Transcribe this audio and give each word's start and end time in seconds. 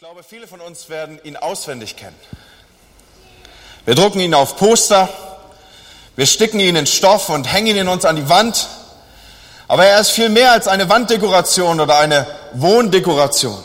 Ich 0.00 0.04
glaube, 0.06 0.22
viele 0.22 0.46
von 0.46 0.60
uns 0.60 0.88
werden 0.88 1.18
ihn 1.24 1.36
auswendig 1.36 1.96
kennen. 1.96 2.14
Wir 3.84 3.96
drucken 3.96 4.20
ihn 4.20 4.32
auf 4.32 4.56
Poster, 4.56 5.08
wir 6.14 6.24
sticken 6.26 6.60
ihn 6.60 6.76
in 6.76 6.86
Stoff 6.86 7.30
und 7.30 7.52
hängen 7.52 7.76
ihn 7.76 7.88
uns 7.88 8.04
an 8.04 8.14
die 8.14 8.28
Wand. 8.28 8.68
Aber 9.66 9.86
er 9.86 9.98
ist 9.98 10.10
viel 10.10 10.28
mehr 10.28 10.52
als 10.52 10.68
eine 10.68 10.88
Wanddekoration 10.88 11.80
oder 11.80 11.98
eine 11.98 12.28
Wohndekoration. 12.52 13.58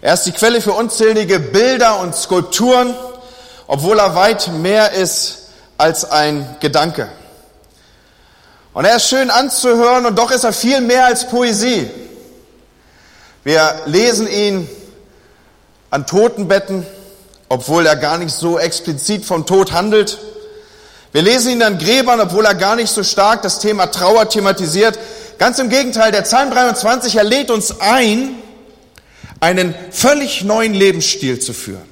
Er 0.00 0.14
ist 0.14 0.26
die 0.26 0.32
Quelle 0.32 0.60
für 0.62 0.74
unzählige 0.74 1.40
Bilder 1.40 1.98
und 1.98 2.14
Skulpturen, 2.14 2.94
obwohl 3.66 3.98
er 3.98 4.14
weit 4.14 4.46
mehr 4.46 4.92
ist 4.92 5.48
als 5.76 6.04
ein 6.08 6.56
Gedanke. 6.60 7.10
Und 8.72 8.84
er 8.84 8.94
ist 8.94 9.08
schön 9.08 9.30
anzuhören 9.30 10.06
und 10.06 10.16
doch 10.16 10.30
ist 10.30 10.44
er 10.44 10.52
viel 10.52 10.80
mehr 10.80 11.06
als 11.06 11.28
Poesie. 11.28 11.90
Wir 13.42 13.82
lesen 13.86 14.28
ihn 14.28 14.68
an 15.94 16.08
Totenbetten, 16.08 16.84
obwohl 17.48 17.86
er 17.86 17.94
gar 17.94 18.18
nicht 18.18 18.34
so 18.34 18.58
explizit 18.58 19.24
vom 19.24 19.46
Tod 19.46 19.70
handelt. 19.70 20.18
Wir 21.12 21.22
lesen 21.22 21.52
ihn 21.52 21.62
an 21.62 21.78
Gräbern, 21.78 22.18
obwohl 22.18 22.44
er 22.44 22.56
gar 22.56 22.74
nicht 22.74 22.90
so 22.90 23.04
stark 23.04 23.42
das 23.42 23.60
Thema 23.60 23.86
Trauer 23.86 24.28
thematisiert. 24.28 24.98
Ganz 25.38 25.60
im 25.60 25.68
Gegenteil, 25.68 26.10
der 26.10 26.22
Psalm 26.22 26.50
23, 26.50 27.14
er 27.14 27.22
lädt 27.22 27.52
uns 27.52 27.80
ein, 27.80 28.34
einen 29.38 29.72
völlig 29.92 30.42
neuen 30.42 30.74
Lebensstil 30.74 31.38
zu 31.38 31.52
führen. 31.52 31.88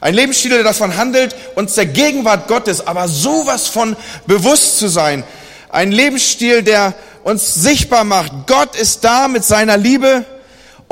Ein 0.00 0.14
Lebensstil, 0.14 0.52
der 0.52 0.64
davon 0.64 0.96
handelt, 0.96 1.34
uns 1.56 1.74
der 1.74 1.84
Gegenwart 1.84 2.48
Gottes 2.48 2.86
aber 2.86 3.06
sowas 3.06 3.68
von 3.68 3.96
bewusst 4.26 4.78
zu 4.78 4.88
sein. 4.88 5.24
Ein 5.68 5.92
Lebensstil, 5.92 6.62
der 6.62 6.94
uns 7.22 7.52
sichtbar 7.52 8.04
macht, 8.04 8.32
Gott 8.46 8.76
ist 8.76 9.04
da 9.04 9.28
mit 9.28 9.44
seiner 9.44 9.76
Liebe 9.76 10.24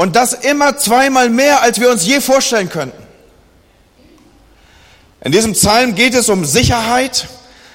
und 0.01 0.17
das 0.17 0.33
immer 0.33 0.79
zweimal 0.79 1.29
mehr, 1.29 1.61
als 1.61 1.79
wir 1.79 1.91
uns 1.91 2.07
je 2.07 2.23
vorstellen 2.23 2.71
könnten. 2.71 2.97
In 5.23 5.31
diesem 5.31 5.53
Psalm 5.53 5.95
geht 5.95 6.15
es 6.15 6.31
um 6.31 6.47
Sicherheit, 6.47 7.29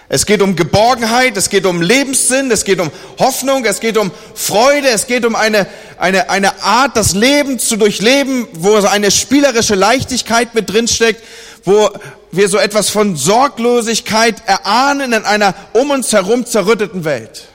es 0.10 0.26
geht 0.26 0.42
um 0.42 0.56
Geborgenheit, 0.56 1.38
es 1.38 1.52
geht 1.52 1.68
um 1.68 1.84
Lebenssinn, 1.84 2.50
es 2.50 2.64
geht 2.64 2.80
um 2.80 2.90
Hoffnung, 3.20 3.64
es 3.66 3.80
geht 3.80 3.96
um 4.00 4.10
Freude, 4.34 4.88
es 4.88 5.06
geht 5.06 5.24
um 5.24 5.36
eine, 5.36 5.68
eine, 6.00 6.32
eine 6.32 6.64
Art, 6.64 6.98
das 6.98 7.14
Leben 7.14 7.60
zu 7.60 7.76
durchleben, 7.76 8.48
wo 8.54 8.82
so 8.82 8.88
eine 8.88 9.12
spielerische 9.12 9.76
Leichtigkeit 9.76 10.56
mit 10.56 10.68
drinsteckt, 10.68 11.24
wo 11.64 11.92
wir 12.32 12.50
so 12.50 12.58
etwas 12.58 12.90
von 12.90 13.16
Sorglosigkeit 13.16 14.38
erahnen 14.48 15.14
in 15.14 15.26
einer 15.26 15.54
um 15.74 15.92
uns 15.92 16.12
herum 16.12 16.44
zerrütteten 16.48 17.06
Welt. 17.06 17.50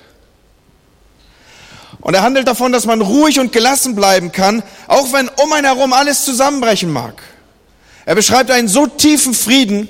Und 2.01 2.15
er 2.15 2.23
handelt 2.23 2.49
davon, 2.49 2.73
dass 2.73 2.87
man 2.87 3.01
ruhig 3.03 3.39
und 3.41 3.53
gelassen 3.53 3.95
bleiben 3.95 4.33
kann, 4.33 4.63
auch 4.87 5.13
wenn 5.13 5.29
um 5.29 5.53
einen 5.53 5.67
herum 5.67 5.93
alles 5.93 6.25
zusammenbrechen 6.25 6.91
mag. 6.91 7.23
Er 8.07 8.15
beschreibt 8.15 8.51
einen 8.51 8.69
so 8.69 8.87
tiefen 8.87 9.35
Frieden, 9.35 9.89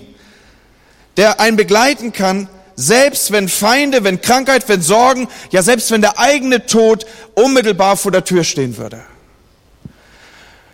der 1.16 1.40
einen 1.40 1.56
begleiten 1.56 2.12
kann, 2.12 2.48
selbst 2.74 3.30
wenn 3.30 3.48
Feinde, 3.48 4.04
wenn 4.04 4.20
Krankheit, 4.20 4.68
wenn 4.68 4.82
Sorgen, 4.82 5.28
ja 5.50 5.62
selbst 5.62 5.90
wenn 5.90 6.00
der 6.00 6.18
eigene 6.18 6.66
Tod 6.66 7.06
unmittelbar 7.34 7.96
vor 7.96 8.10
der 8.10 8.24
Tür 8.24 8.42
stehen 8.42 8.76
würde. 8.76 9.02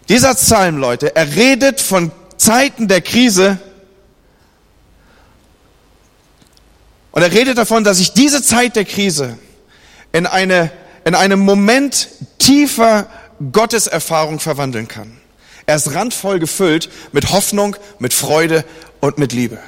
Dieser 0.09 0.35
Psalm, 0.35 0.79
Leute, 0.79 1.17
er 1.17 1.35
redet 1.35 1.81
von 1.81 2.13
Zeiten 2.37 2.87
der 2.87 3.01
Krise 3.01 3.59
und 7.11 7.23
er 7.23 7.33
redet 7.33 7.59
davon, 7.59 7.83
dass 7.83 7.99
sich 7.99 8.13
diese 8.13 8.43
Zeit 8.43 8.77
der 8.77 8.85
Krise 8.85 9.37
in 10.13 10.27
eine 10.27 10.71
in 11.07 11.15
einem 11.15 11.39
Moment 11.39 12.09
tiefer 12.39 13.07
Gotteserfahrung 13.53 14.41
verwandeln 14.41 14.89
kann. 14.89 15.17
Er 15.65 15.77
ist 15.77 15.95
randvoll 15.95 16.41
gefüllt 16.41 16.91
mit 17.13 17.31
Hoffnung, 17.31 17.77
mit 18.01 18.13
Freude 18.13 18.65
und 18.99 19.17
mit 19.17 19.33
Liebe. 19.33 19.59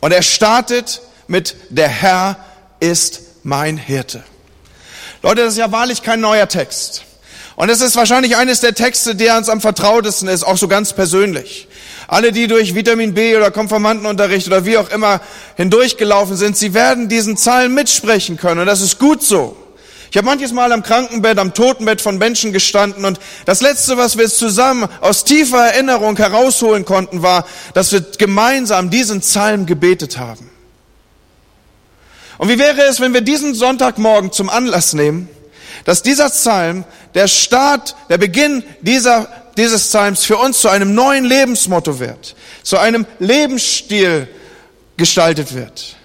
Und 0.00 0.12
er 0.12 0.22
startet 0.22 1.02
mit 1.26 1.56
der 1.68 1.88
Herr 1.88 2.38
ist 2.80 3.20
mein 3.42 3.76
Hirte. 3.76 4.24
Leute, 5.22 5.42
das 5.42 5.52
ist 5.52 5.58
ja 5.58 5.72
wahrlich 5.72 6.02
kein 6.02 6.20
neuer 6.20 6.48
Text. 6.48 7.04
Und 7.56 7.68
es 7.68 7.82
ist 7.82 7.94
wahrscheinlich 7.94 8.36
eines 8.36 8.60
der 8.60 8.74
Texte, 8.74 9.14
der 9.14 9.36
uns 9.36 9.50
am 9.50 9.60
vertrautesten 9.60 10.26
ist, 10.26 10.42
auch 10.42 10.56
so 10.56 10.68
ganz 10.68 10.94
persönlich. 10.94 11.68
Alle, 12.08 12.32
die 12.32 12.46
durch 12.46 12.74
Vitamin 12.74 13.12
B 13.12 13.36
oder 13.36 13.50
Konformantenunterricht 13.50 14.46
oder 14.46 14.64
wie 14.64 14.78
auch 14.78 14.88
immer 14.88 15.20
hindurchgelaufen 15.56 16.36
sind, 16.36 16.56
sie 16.56 16.72
werden 16.72 17.10
diesen 17.10 17.36
Zahlen 17.36 17.74
mitsprechen 17.74 18.38
können. 18.38 18.60
Und 18.60 18.66
das 18.66 18.80
ist 18.80 18.98
gut 18.98 19.22
so. 19.22 19.56
Ich 20.16 20.18
habe 20.18 20.30
manches 20.30 20.54
Mal 20.54 20.72
am 20.72 20.82
Krankenbett, 20.82 21.38
am 21.38 21.52
Totenbett 21.52 22.00
von 22.00 22.16
Menschen 22.16 22.50
gestanden 22.50 23.04
und 23.04 23.20
das 23.44 23.60
Letzte, 23.60 23.98
was 23.98 24.16
wir 24.16 24.30
zusammen 24.30 24.88
aus 25.02 25.24
tiefer 25.24 25.58
Erinnerung 25.58 26.16
herausholen 26.16 26.86
konnten, 26.86 27.20
war, 27.20 27.46
dass 27.74 27.92
wir 27.92 28.00
gemeinsam 28.00 28.88
diesen 28.88 29.20
Psalm 29.20 29.66
gebetet 29.66 30.16
haben. 30.16 30.50
Und 32.38 32.48
wie 32.48 32.58
wäre 32.58 32.80
es, 32.84 32.98
wenn 32.98 33.12
wir 33.12 33.20
diesen 33.20 33.54
Sonntagmorgen 33.54 34.32
zum 34.32 34.48
Anlass 34.48 34.94
nehmen, 34.94 35.28
dass 35.84 36.02
dieser 36.02 36.30
Psalm, 36.30 36.84
der 37.12 37.28
Start, 37.28 37.94
der 38.08 38.16
Beginn 38.16 38.64
dieser, 38.80 39.28
dieses 39.58 39.86
Psalms 39.88 40.24
für 40.24 40.38
uns 40.38 40.62
zu 40.62 40.70
einem 40.70 40.94
neuen 40.94 41.26
Lebensmotto 41.26 41.98
wird, 41.98 42.36
zu 42.62 42.78
einem 42.78 43.04
Lebensstil 43.18 44.28
gestaltet 44.96 45.54
wird. 45.54 45.95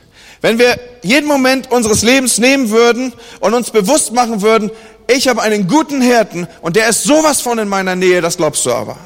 Wenn 0.42 0.58
wir 0.58 0.80
jeden 1.04 1.28
Moment 1.28 1.72
unseres 1.72 2.02
Lebens 2.02 2.40
nehmen 2.40 2.72
würden 2.72 3.14
und 3.40 3.54
uns 3.54 3.70
bewusst 3.70 4.12
machen 4.12 4.42
würden, 4.42 4.72
ich 5.08 5.28
habe 5.28 5.42
einen 5.42 5.68
guten 5.68 6.02
Hirten 6.02 6.48
und 6.62 6.76
der 6.76 6.90
ist 6.90 7.04
sowas 7.04 7.42
von 7.42 7.60
in 7.60 7.68
meiner 7.68 7.96
Nähe, 7.96 8.22
das 8.22 8.38
glaubst 8.38 8.66
du 8.66 8.72
aber. 8.72 8.98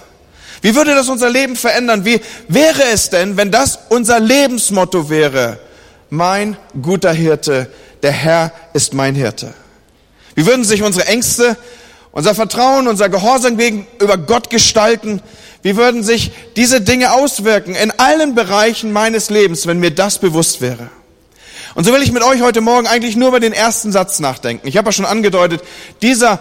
Wie 0.62 0.74
würde 0.76 0.96
das 0.96 1.10
unser 1.10 1.30
Leben 1.30 1.56
verändern? 1.56 2.06
Wie 2.06 2.22
wäre 2.48 2.84
es 2.92 3.10
denn, 3.10 3.38
wenn 3.38 3.52
das 3.52 3.80
unser 3.90 4.20
Lebensmotto 4.20 5.10
wäre? 5.10 5.60
Mein 6.10 6.58
guter 6.82 7.12
Hirte, 7.12 7.70
der 8.02 8.12
Herr 8.12 8.52
ist 8.74 8.94
mein 8.94 9.16
Hirte. 9.16 9.54
Wie 10.36 10.46
würden 10.46 10.64
sich 10.64 10.84
unsere 10.84 11.08
Ängste, 11.08 11.58
unser 12.12 12.34
Vertrauen, 12.34 12.88
unser 12.88 13.10
Gehorsam 13.10 13.58
gegenüber 13.58 14.18
Gott 14.18 14.50
gestalten? 14.50 15.22
Wie 15.64 15.76
würden 15.76 16.04
sich 16.04 16.32
diese 16.56 16.82
Dinge 16.82 17.12
auswirken 17.12 17.76
in 17.76 17.92
allen 17.92 18.36
Bereichen 18.36 18.94
meines 18.94 19.30
Lebens, 19.30 19.68
wenn 19.68 19.80
mir 19.80 19.92
das 19.92 20.20
bewusst 20.20 20.62
wäre? 20.62 20.90
Und 21.76 21.84
so 21.84 21.92
will 21.92 22.02
ich 22.02 22.14
mit 22.14 22.24
euch 22.24 22.42
heute 22.42 22.62
Morgen 22.62 22.88
eigentlich 22.88 23.18
nur 23.18 23.28
über 23.28 23.42
den 23.42 23.52
ersten 23.52 23.92
Satz 23.92 24.20
nachdenken. 24.20 24.66
Ich 24.66 24.78
habe 24.78 24.88
ja 24.88 24.92
schon 24.94 25.06
angedeutet, 25.06 25.62
dieser 26.02 26.40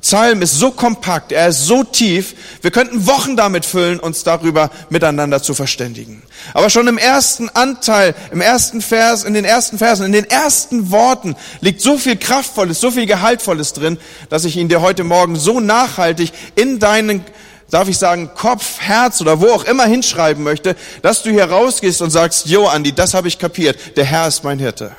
Psalm 0.00 0.42
ist 0.42 0.58
so 0.60 0.70
kompakt, 0.70 1.32
er 1.32 1.48
ist 1.48 1.66
so 1.66 1.82
tief, 1.82 2.36
wir 2.62 2.70
könnten 2.70 3.04
Wochen 3.08 3.34
damit 3.36 3.64
füllen, 3.64 3.98
uns 3.98 4.22
darüber 4.22 4.70
miteinander 4.90 5.42
zu 5.42 5.54
verständigen. 5.54 6.22
Aber 6.52 6.70
schon 6.70 6.86
im 6.86 6.98
ersten 6.98 7.48
Anteil, 7.48 8.14
im 8.30 8.40
ersten 8.40 8.80
Vers, 8.80 9.24
in 9.24 9.34
den 9.34 9.44
ersten 9.44 9.78
Versen, 9.78 10.06
in 10.06 10.12
den 10.12 10.30
ersten 10.30 10.92
Worten 10.92 11.34
liegt 11.60 11.80
so 11.80 11.98
viel 11.98 12.16
Kraftvolles, 12.16 12.80
so 12.80 12.92
viel 12.92 13.06
Gehaltvolles 13.06 13.72
drin, 13.72 13.98
dass 14.28 14.44
ich 14.44 14.56
ihn 14.56 14.68
dir 14.68 14.82
heute 14.82 15.02
Morgen 15.02 15.34
so 15.34 15.58
nachhaltig 15.58 16.32
in 16.54 16.78
deinen 16.78 17.24
darf 17.70 17.88
ich 17.88 17.98
sagen, 17.98 18.30
Kopf, 18.34 18.78
Herz 18.78 19.20
oder 19.20 19.40
wo 19.40 19.48
auch 19.48 19.64
immer 19.64 19.86
hinschreiben 19.86 20.44
möchte, 20.44 20.76
dass 21.02 21.22
du 21.22 21.30
hier 21.30 21.44
rausgehst 21.44 22.02
und 22.02 22.10
sagst, 22.10 22.46
Jo, 22.46 22.66
Andi, 22.66 22.92
das 22.92 23.14
habe 23.14 23.28
ich 23.28 23.38
kapiert. 23.38 23.96
Der 23.96 24.04
Herr 24.04 24.28
ist 24.28 24.44
mein 24.44 24.58
Hirte. 24.58 24.94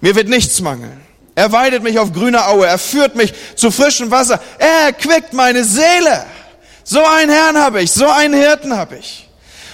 Mir 0.00 0.14
wird 0.14 0.28
nichts 0.28 0.60
mangeln. 0.60 1.00
Er 1.34 1.52
weidet 1.52 1.82
mich 1.82 1.98
auf 1.98 2.12
grüner 2.12 2.48
Aue. 2.48 2.66
Er 2.66 2.78
führt 2.78 3.14
mich 3.14 3.32
zu 3.56 3.70
frischem 3.70 4.10
Wasser. 4.10 4.40
Er 4.58 4.86
erquickt 4.86 5.32
meine 5.32 5.64
Seele. 5.64 6.24
So 6.84 7.04
einen 7.04 7.30
Herrn 7.30 7.58
habe 7.58 7.82
ich. 7.82 7.92
So 7.92 8.08
einen 8.08 8.34
Hirten 8.34 8.76
habe 8.76 8.96
ich. 8.96 9.28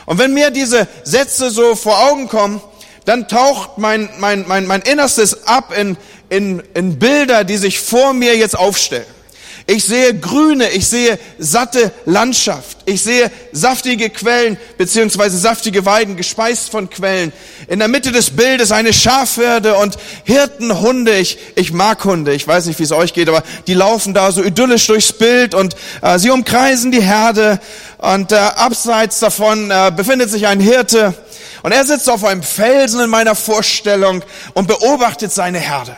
Und 0.06 0.18
wenn 0.18 0.34
mir 0.34 0.50
diese 0.50 0.88
Sätze 1.04 1.50
so 1.50 1.76
vor 1.76 2.10
Augen 2.10 2.28
kommen, 2.28 2.60
dann 3.04 3.28
taucht 3.28 3.78
mein, 3.78 4.08
mein, 4.18 4.44
mein, 4.46 4.66
mein 4.66 4.82
Innerstes 4.82 5.46
ab 5.46 5.72
in, 5.76 5.96
in, 6.28 6.62
in 6.74 6.98
Bilder, 6.98 7.44
die 7.44 7.56
sich 7.56 7.80
vor 7.80 8.12
mir 8.12 8.36
jetzt 8.36 8.56
aufstellen. 8.56 9.06
Ich 9.66 9.84
sehe 9.84 10.18
grüne, 10.18 10.70
ich 10.70 10.88
sehe 10.88 11.18
satte 11.38 11.92
Landschaft. 12.04 12.78
Ich 12.84 13.02
sehe 13.02 13.30
saftige 13.52 14.10
Quellen 14.10 14.56
beziehungsweise 14.76 15.38
saftige 15.38 15.86
Weiden, 15.86 16.16
gespeist 16.16 16.70
von 16.70 16.90
Quellen. 16.90 17.32
In 17.68 17.78
der 17.78 17.88
Mitte 17.88 18.10
des 18.10 18.30
Bildes 18.30 18.72
eine 18.72 18.92
Schafherde 18.92 19.76
und 19.76 19.96
Hirtenhunde. 20.24 21.16
Ich, 21.18 21.38
ich 21.54 21.72
mag 21.72 22.04
Hunde. 22.04 22.34
Ich 22.34 22.46
weiß 22.46 22.66
nicht, 22.66 22.80
wie 22.80 22.84
es 22.84 22.92
euch 22.92 23.12
geht, 23.12 23.28
aber 23.28 23.44
die 23.68 23.74
laufen 23.74 24.14
da 24.14 24.32
so 24.32 24.42
idyllisch 24.42 24.86
durchs 24.88 25.12
Bild 25.12 25.54
und 25.54 25.76
äh, 26.02 26.18
sie 26.18 26.30
umkreisen 26.30 26.90
die 26.90 27.02
Herde. 27.02 27.60
Und 27.98 28.32
äh, 28.32 28.36
abseits 28.36 29.20
davon 29.20 29.70
äh, 29.70 29.92
befindet 29.94 30.28
sich 30.30 30.48
ein 30.48 30.58
Hirte. 30.58 31.14
Und 31.62 31.70
er 31.70 31.84
sitzt 31.84 32.10
auf 32.10 32.24
einem 32.24 32.42
Felsen 32.42 33.00
in 33.00 33.10
meiner 33.10 33.36
Vorstellung 33.36 34.24
und 34.54 34.66
beobachtet 34.66 35.32
seine 35.32 35.60
Herde. 35.60 35.96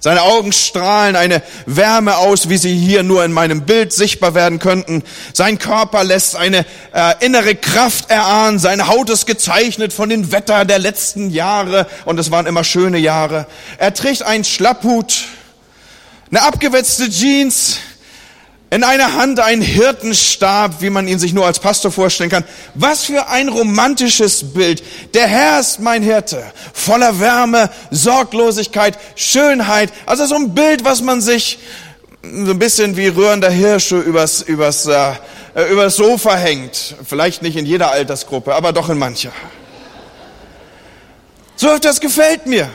Seine 0.00 0.22
Augen 0.22 0.52
strahlen 0.52 1.16
eine 1.16 1.42
Wärme 1.66 2.18
aus, 2.18 2.48
wie 2.48 2.56
sie 2.56 2.76
hier 2.76 3.02
nur 3.02 3.24
in 3.24 3.32
meinem 3.32 3.62
Bild 3.62 3.92
sichtbar 3.92 4.34
werden 4.34 4.60
könnten. 4.60 5.02
Sein 5.32 5.58
Körper 5.58 6.04
lässt 6.04 6.36
eine 6.36 6.64
äh, 6.92 7.14
innere 7.18 7.56
Kraft 7.56 8.08
erahnen. 8.08 8.60
Seine 8.60 8.86
Haut 8.86 9.10
ist 9.10 9.26
gezeichnet 9.26 9.92
von 9.92 10.08
den 10.08 10.30
Wetter 10.30 10.64
der 10.64 10.78
letzten 10.78 11.30
Jahre 11.30 11.88
und 12.04 12.18
es 12.20 12.30
waren 12.30 12.46
immer 12.46 12.62
schöne 12.62 12.98
Jahre. 12.98 13.46
Er 13.78 13.92
trägt 13.92 14.22
einen 14.22 14.44
Schlapphut, 14.44 15.24
eine 16.30 16.42
abgewetzte 16.42 17.10
Jeans, 17.10 17.78
In 18.70 18.84
einer 18.84 19.14
Hand 19.14 19.40
ein 19.40 19.62
Hirtenstab, 19.62 20.82
wie 20.82 20.90
man 20.90 21.08
ihn 21.08 21.18
sich 21.18 21.32
nur 21.32 21.46
als 21.46 21.58
Pastor 21.58 21.90
vorstellen 21.90 22.28
kann. 22.28 22.44
Was 22.74 23.04
für 23.04 23.28
ein 23.28 23.48
romantisches 23.48 24.52
Bild. 24.52 24.82
Der 25.14 25.26
Herr 25.26 25.60
ist 25.60 25.80
mein 25.80 26.02
Hirte. 26.02 26.44
Voller 26.74 27.18
Wärme, 27.18 27.70
Sorglosigkeit, 27.90 28.98
Schönheit. 29.16 29.90
Also 30.04 30.26
so 30.26 30.34
ein 30.34 30.54
Bild, 30.54 30.84
was 30.84 31.00
man 31.00 31.22
sich 31.22 31.58
so 32.22 32.50
ein 32.50 32.58
bisschen 32.58 32.96
wie 32.98 33.08
rührender 33.08 33.50
Hirsche 33.50 33.98
übers, 34.00 34.42
übers, 34.42 34.86
äh, 34.86 35.14
übers 35.70 35.96
Sofa 35.96 36.36
hängt. 36.36 36.94
Vielleicht 37.06 37.40
nicht 37.40 37.56
in 37.56 37.64
jeder 37.64 37.90
Altersgruppe, 37.90 38.54
aber 38.54 38.74
doch 38.74 38.90
in 38.90 38.98
mancher. 38.98 39.32
So, 41.56 41.78
das 41.78 42.00
gefällt 42.00 42.46
mir. 42.46 42.68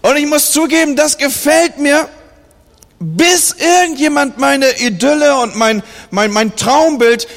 Und 0.00 0.16
ich 0.16 0.26
muss 0.26 0.52
zugeben, 0.52 0.94
das 0.94 1.18
gefällt 1.18 1.78
mir, 1.78 2.08
bis 3.00 3.54
irgendjemand 3.58 4.38
meine 4.38 4.78
Idylle 4.80 5.36
und 5.36 5.54
mein, 5.54 5.82
mein, 6.10 6.32
mein 6.32 6.56
Traumbild 6.56 7.28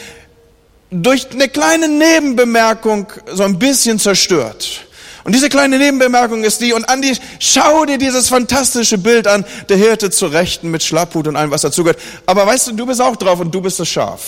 durch 0.89 1.31
eine 1.31 1.47
kleine 1.47 1.87
Nebenbemerkung 1.87 3.07
so 3.31 3.43
ein 3.43 3.59
bisschen 3.59 3.99
zerstört. 3.99 4.85
Und 5.23 5.33
diese 5.33 5.49
kleine 5.49 5.77
Nebenbemerkung 5.77 6.43
ist 6.43 6.61
die, 6.61 6.73
und 6.73 6.89
Andi, 6.89 7.15
schau 7.39 7.85
dir 7.85 7.99
dieses 7.99 8.27
fantastische 8.27 8.97
Bild 8.97 9.27
an, 9.27 9.45
der 9.69 9.77
Hirte 9.77 10.09
zur 10.09 10.31
Rechten 10.31 10.71
mit 10.71 10.81
Schlapphut 10.81 11.27
und 11.27 11.35
allem, 11.35 11.51
was 11.51 11.61
dazugehört. 11.61 11.99
Aber 12.25 12.45
weißt 12.47 12.67
du, 12.67 12.71
du 12.73 12.85
bist 12.87 12.99
auch 13.01 13.15
drauf 13.15 13.39
und 13.39 13.53
du 13.53 13.61
bist 13.61 13.79
das 13.79 13.87
Schaf. 13.87 14.21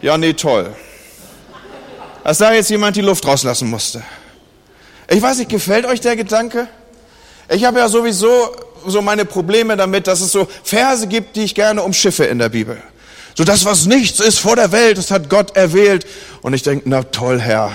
Ja, 0.00 0.16
nee, 0.16 0.32
toll. 0.34 0.74
Als 2.22 2.38
da 2.38 2.52
jetzt 2.52 2.70
jemand 2.70 2.96
die 2.96 3.00
Luft 3.00 3.26
rauslassen 3.26 3.68
musste. 3.68 4.02
Ich 5.08 5.20
weiß 5.20 5.38
nicht, 5.38 5.50
gefällt 5.50 5.84
euch 5.84 6.00
der 6.00 6.14
Gedanke? 6.14 6.68
Ich 7.48 7.64
habe 7.64 7.80
ja 7.80 7.88
sowieso 7.88 8.54
so 8.86 9.02
meine 9.02 9.24
Probleme 9.24 9.76
damit, 9.76 10.06
dass 10.06 10.20
es 10.20 10.32
so 10.32 10.48
Verse 10.62 11.06
gibt, 11.06 11.36
die 11.36 11.42
ich 11.42 11.54
gerne 11.54 11.82
umschiffe 11.82 12.24
in 12.24 12.38
der 12.38 12.48
Bibel. 12.48 12.78
So 13.34 13.44
das, 13.44 13.64
was 13.64 13.86
nichts 13.86 14.20
ist 14.20 14.38
vor 14.38 14.56
der 14.56 14.72
Welt, 14.72 14.98
das 14.98 15.10
hat 15.10 15.30
Gott 15.30 15.56
erwählt. 15.56 16.06
Und 16.42 16.54
ich 16.54 16.62
denke, 16.62 16.88
na 16.88 17.02
toll, 17.02 17.40
Herr. 17.40 17.72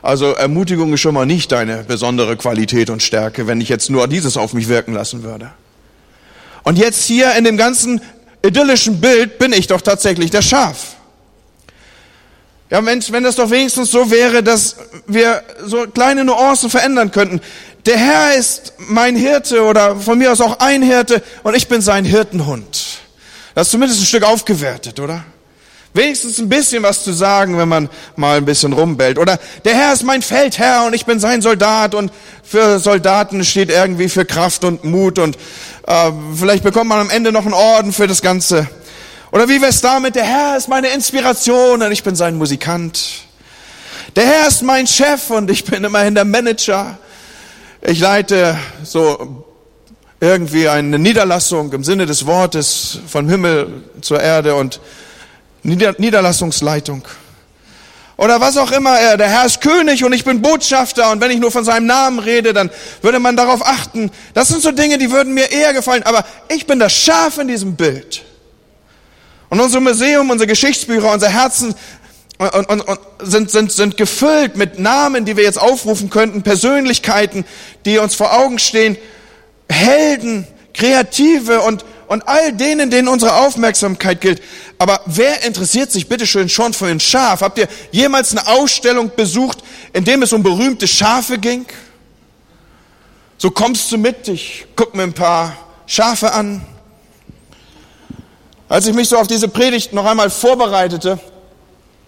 Also 0.00 0.32
Ermutigung 0.32 0.92
ist 0.92 1.00
schon 1.00 1.14
mal 1.14 1.26
nicht 1.26 1.52
deine 1.52 1.84
besondere 1.84 2.36
Qualität 2.36 2.90
und 2.90 3.02
Stärke, 3.02 3.46
wenn 3.46 3.60
ich 3.60 3.68
jetzt 3.68 3.90
nur 3.90 4.08
dieses 4.08 4.36
auf 4.36 4.52
mich 4.52 4.68
wirken 4.68 4.94
lassen 4.94 5.22
würde. 5.22 5.50
Und 6.64 6.78
jetzt 6.78 7.04
hier 7.04 7.34
in 7.34 7.44
dem 7.44 7.56
ganzen 7.56 8.00
idyllischen 8.44 9.00
Bild 9.00 9.38
bin 9.38 9.52
ich 9.52 9.66
doch 9.66 9.80
tatsächlich 9.80 10.30
der 10.30 10.42
Schaf. 10.42 10.96
Ja, 12.70 12.80
Mensch, 12.80 13.12
wenn 13.12 13.22
das 13.22 13.36
doch 13.36 13.50
wenigstens 13.50 13.90
so 13.90 14.10
wäre, 14.10 14.42
dass 14.42 14.76
wir 15.06 15.42
so 15.62 15.86
kleine 15.86 16.24
Nuancen 16.24 16.70
verändern 16.70 17.10
könnten 17.10 17.40
der 17.86 17.96
Herr 17.96 18.34
ist 18.34 18.74
mein 18.78 19.16
Hirte 19.16 19.62
oder 19.62 19.96
von 19.96 20.18
mir 20.18 20.32
aus 20.32 20.40
auch 20.40 20.60
ein 20.60 20.82
Hirte 20.82 21.22
und 21.42 21.56
ich 21.56 21.68
bin 21.68 21.80
sein 21.80 22.04
Hirtenhund. 22.04 22.84
Das 23.54 23.66
ist 23.66 23.72
zumindest 23.72 24.00
ein 24.00 24.06
Stück 24.06 24.22
aufgewertet, 24.24 25.00
oder? 25.00 25.24
Wenigstens 25.94 26.38
ein 26.38 26.48
bisschen 26.48 26.82
was 26.82 27.04
zu 27.04 27.12
sagen, 27.12 27.58
wenn 27.58 27.68
man 27.68 27.90
mal 28.16 28.38
ein 28.38 28.46
bisschen 28.46 28.72
rumbellt. 28.72 29.18
Oder 29.18 29.38
der 29.64 29.74
Herr 29.74 29.92
ist 29.92 30.04
mein 30.04 30.22
Feldherr 30.22 30.84
und 30.86 30.94
ich 30.94 31.04
bin 31.04 31.20
sein 31.20 31.42
Soldat 31.42 31.94
und 31.94 32.10
für 32.42 32.78
Soldaten 32.78 33.44
steht 33.44 33.68
irgendwie 33.68 34.08
für 34.08 34.24
Kraft 34.24 34.64
und 34.64 34.84
Mut 34.84 35.18
und 35.18 35.36
äh, 35.86 36.10
vielleicht 36.34 36.64
bekommt 36.64 36.88
man 36.88 37.00
am 37.00 37.10
Ende 37.10 37.30
noch 37.30 37.44
einen 37.44 37.52
Orden 37.52 37.92
für 37.92 38.06
das 38.06 38.22
Ganze. 38.22 38.68
Oder 39.32 39.48
wie 39.48 39.60
wär's 39.60 39.82
damit? 39.82 40.14
Der 40.14 40.24
Herr 40.24 40.56
ist 40.56 40.68
meine 40.68 40.88
Inspiration 40.88 41.82
und 41.82 41.92
ich 41.92 42.02
bin 42.02 42.16
sein 42.16 42.36
Musikant. 42.36 43.22
Der 44.16 44.24
Herr 44.26 44.48
ist 44.48 44.62
mein 44.62 44.86
Chef 44.86 45.30
und 45.30 45.50
ich 45.50 45.64
bin 45.64 45.84
immerhin 45.84 46.14
der 46.14 46.24
Manager. 46.24 46.98
Ich 47.84 47.98
leite 47.98 48.56
so 48.84 49.44
irgendwie 50.20 50.68
eine 50.68 51.00
Niederlassung 51.00 51.72
im 51.72 51.82
Sinne 51.82 52.06
des 52.06 52.26
Wortes 52.26 53.00
vom 53.08 53.28
Himmel 53.28 53.82
zur 54.00 54.20
Erde 54.20 54.54
und 54.54 54.80
Nieder 55.64 55.92
Niederlassungsleitung. 55.98 57.02
Oder 58.16 58.40
was 58.40 58.56
auch 58.56 58.70
immer 58.70 58.96
er, 59.00 59.16
der 59.16 59.28
Herr 59.28 59.46
ist 59.46 59.60
König 59.60 60.04
und 60.04 60.12
ich 60.12 60.24
bin 60.24 60.40
Botschafter 60.40 61.10
und 61.10 61.20
wenn 61.20 61.32
ich 61.32 61.40
nur 61.40 61.50
von 61.50 61.64
seinem 61.64 61.86
Namen 61.86 62.20
rede, 62.20 62.52
dann 62.52 62.70
würde 63.00 63.18
man 63.18 63.36
darauf 63.36 63.66
achten. 63.66 64.12
Das 64.32 64.46
sind 64.46 64.62
so 64.62 64.70
Dinge, 64.70 64.96
die 64.96 65.10
würden 65.10 65.34
mir 65.34 65.50
eher 65.50 65.72
gefallen, 65.72 66.04
aber 66.04 66.24
ich 66.54 66.68
bin 66.68 66.78
das 66.78 66.92
Schaf 66.92 67.38
in 67.38 67.48
diesem 67.48 67.74
Bild. 67.74 68.22
Und 69.48 69.58
unser 69.58 69.80
Museum, 69.80 70.30
unsere 70.30 70.46
Geschichtsbücher, 70.46 71.12
unser 71.12 71.30
Herzen 71.30 71.74
und, 72.48 72.68
und, 72.68 72.80
und 72.80 72.98
sind, 73.20 73.50
sind, 73.50 73.72
sind 73.72 73.96
gefüllt 73.96 74.56
mit 74.56 74.78
Namen, 74.78 75.24
die 75.24 75.36
wir 75.36 75.44
jetzt 75.44 75.60
aufrufen 75.60 76.10
könnten, 76.10 76.42
Persönlichkeiten, 76.42 77.44
die 77.84 77.98
uns 77.98 78.14
vor 78.14 78.32
Augen 78.34 78.58
stehen, 78.58 78.96
Helden, 79.68 80.46
Kreative 80.74 81.60
und, 81.60 81.84
und 82.08 82.26
all 82.26 82.52
denen, 82.52 82.90
denen 82.90 83.08
unsere 83.08 83.34
Aufmerksamkeit 83.34 84.20
gilt. 84.20 84.42
Aber 84.78 85.00
wer 85.06 85.44
interessiert 85.44 85.92
sich 85.92 86.08
bitteschön 86.08 86.48
schon 86.48 86.72
für 86.72 86.86
ein 86.86 87.00
Schaf? 87.00 87.40
Habt 87.42 87.58
ihr 87.58 87.68
jemals 87.90 88.32
eine 88.32 88.46
Ausstellung 88.46 89.12
besucht, 89.14 89.58
in 89.92 90.04
dem 90.04 90.22
es 90.22 90.32
um 90.32 90.42
berühmte 90.42 90.88
Schafe 90.88 91.38
ging? 91.38 91.66
So 93.38 93.50
kommst 93.50 93.90
du 93.92 93.98
mit, 93.98 94.28
ich 94.28 94.66
guck 94.76 94.94
mir 94.94 95.02
ein 95.02 95.12
paar 95.12 95.56
Schafe 95.86 96.32
an. 96.32 96.64
Als 98.68 98.86
ich 98.86 98.94
mich 98.94 99.08
so 99.08 99.18
auf 99.18 99.26
diese 99.26 99.48
Predigt 99.48 99.92
noch 99.92 100.06
einmal 100.06 100.30
vorbereitete, 100.30 101.18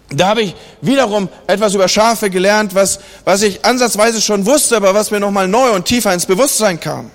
da 0.09 0.27
habe 0.27 0.43
ich 0.43 0.55
wiederum 0.81 1.29
etwas 1.47 1.73
über 1.73 1.87
Schafe 1.87 2.29
gelernt, 2.29 2.75
was, 2.75 2.99
was 3.23 3.41
ich 3.41 3.65
ansatzweise 3.65 4.21
schon 4.21 4.45
wusste, 4.45 4.77
aber 4.77 4.93
was 4.93 5.11
mir 5.11 5.19
nochmal 5.19 5.47
neu 5.47 5.71
und 5.71 5.85
tiefer 5.85 6.13
ins 6.13 6.25
Bewusstsein 6.25 6.79
kam. 6.79 7.11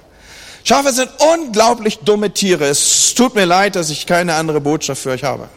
Schafe 0.64 0.92
sind 0.92 1.10
unglaublich 1.34 2.00
dumme 2.00 2.32
Tiere. 2.32 2.66
Es 2.66 3.14
tut 3.14 3.34
mir 3.34 3.44
leid, 3.44 3.76
dass 3.76 3.90
ich 3.90 4.06
keine 4.06 4.34
andere 4.34 4.60
Botschaft 4.60 5.02
für 5.02 5.10
euch 5.10 5.24
habe. 5.24 5.48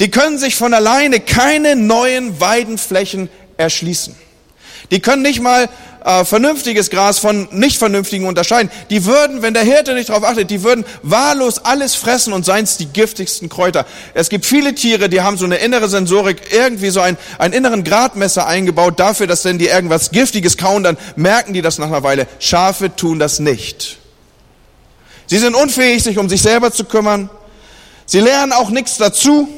Die 0.00 0.10
können 0.10 0.38
sich 0.38 0.56
von 0.56 0.74
alleine 0.74 1.20
keine 1.20 1.76
neuen 1.76 2.40
Weidenflächen 2.40 3.28
erschließen. 3.56 4.14
Die 4.90 5.00
können 5.00 5.22
nicht 5.22 5.40
mal 5.40 5.68
äh, 6.04 6.24
vernünftiges 6.24 6.90
Gras 6.90 7.18
von 7.18 7.48
nicht 7.50 7.78
vernünftigen 7.78 8.26
unterscheiden. 8.26 8.70
Die 8.90 9.04
würden, 9.04 9.42
wenn 9.42 9.54
der 9.54 9.62
Hirte 9.62 9.94
nicht 9.94 10.10
darauf 10.10 10.24
achtet, 10.24 10.50
die 10.50 10.62
würden 10.62 10.84
wahllos 11.02 11.64
alles 11.64 11.94
fressen 11.94 12.32
und 12.32 12.44
seien 12.44 12.64
es 12.64 12.76
die 12.76 12.86
giftigsten 12.86 13.48
Kräuter. 13.48 13.86
Es 14.12 14.28
gibt 14.28 14.44
viele 14.44 14.74
Tiere, 14.74 15.08
die 15.08 15.22
haben 15.22 15.38
so 15.38 15.46
eine 15.46 15.56
innere 15.56 15.88
Sensorik, 15.88 16.52
irgendwie 16.52 16.90
so 16.90 17.00
ein, 17.00 17.16
einen 17.38 17.54
inneren 17.54 17.84
Gradmesser 17.84 18.46
eingebaut 18.46 19.00
dafür, 19.00 19.26
dass 19.26 19.44
wenn 19.44 19.58
die 19.58 19.68
irgendwas 19.68 20.10
Giftiges 20.10 20.56
kauen, 20.56 20.82
dann 20.82 20.98
merken 21.16 21.54
die 21.54 21.62
das 21.62 21.78
nach 21.78 21.86
einer 21.86 22.02
Weile. 22.02 22.26
Schafe 22.38 22.94
tun 22.94 23.18
das 23.18 23.38
nicht. 23.38 23.98
Sie 25.26 25.38
sind 25.38 25.54
unfähig, 25.54 26.02
sich 26.02 26.18
um 26.18 26.28
sich 26.28 26.42
selber 26.42 26.70
zu 26.70 26.84
kümmern. 26.84 27.30
Sie 28.04 28.20
lernen 28.20 28.52
auch 28.52 28.68
nichts 28.68 28.98
dazu. 28.98 29.48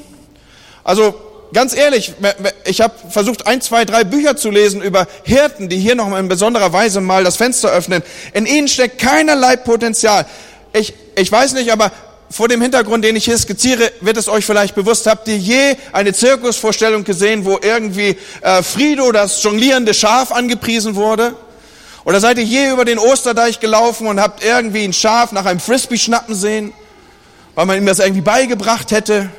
Also 0.85 1.26
ganz 1.57 1.75
ehrlich, 1.75 2.13
ich 2.67 2.83
habe 2.83 2.93
versucht, 3.09 3.47
ein, 3.47 3.63
zwei, 3.63 3.87
drei 3.87 4.05
Bücher 4.05 4.37
zu 4.37 4.51
lesen 4.51 4.83
über 4.83 5.07
Hirten, 5.23 5.71
die 5.71 5.79
hier 5.79 5.95
noch 5.95 6.15
in 6.15 6.29
besonderer 6.29 6.71
Weise 6.75 7.01
mal 7.01 7.25
das 7.25 7.37
Fenster 7.37 7.71
öffnen. 7.71 8.03
In 8.35 8.45
ihnen 8.45 8.69
steckt 8.69 8.99
keinerlei 8.99 9.57
Potenzial. 9.57 10.27
Ich, 10.75 10.93
ich 11.17 11.33
weiß 11.33 11.55
nicht, 11.55 11.73
aber 11.73 11.93
vor 12.29 12.49
dem 12.49 12.61
Hintergrund, 12.61 13.07
den 13.07 13.17
ich 13.17 13.25
hier 13.25 13.39
skizziere, 13.39 13.91
wird 14.03 14.19
es 14.19 14.29
euch 14.29 14.45
vielleicht 14.45 14.75
bewusst. 14.75 15.07
Habt 15.07 15.29
ihr 15.29 15.39
je 15.39 15.77
eine 15.95 16.13
Zirkusvorstellung 16.13 17.05
gesehen, 17.05 17.47
wo 17.47 17.59
irgendwie 17.63 18.19
äh, 18.43 18.63
Frido, 18.63 19.11
das 19.11 19.43
jonglierende 19.43 19.95
Schaf, 19.95 20.33
angepriesen 20.33 20.95
wurde? 20.95 21.35
Oder 22.05 22.21
seid 22.21 22.37
ihr 22.37 22.45
je 22.45 22.71
über 22.71 22.85
den 22.85 22.99
Osterdeich 22.99 23.61
gelaufen 23.61 24.09
und 24.09 24.21
habt 24.21 24.45
irgendwie 24.45 24.85
ein 24.85 24.93
Schaf 24.93 25.33
nach 25.33 25.47
einem 25.47 25.61
Frisbee 25.61 25.97
schnappen 25.97 26.35
sehen, 26.35 26.75
weil 27.55 27.65
man 27.65 27.79
ihm 27.79 27.87
das 27.87 27.99
irgendwie 27.99 28.21
beigebracht 28.21 28.91
hätte? 28.91 29.31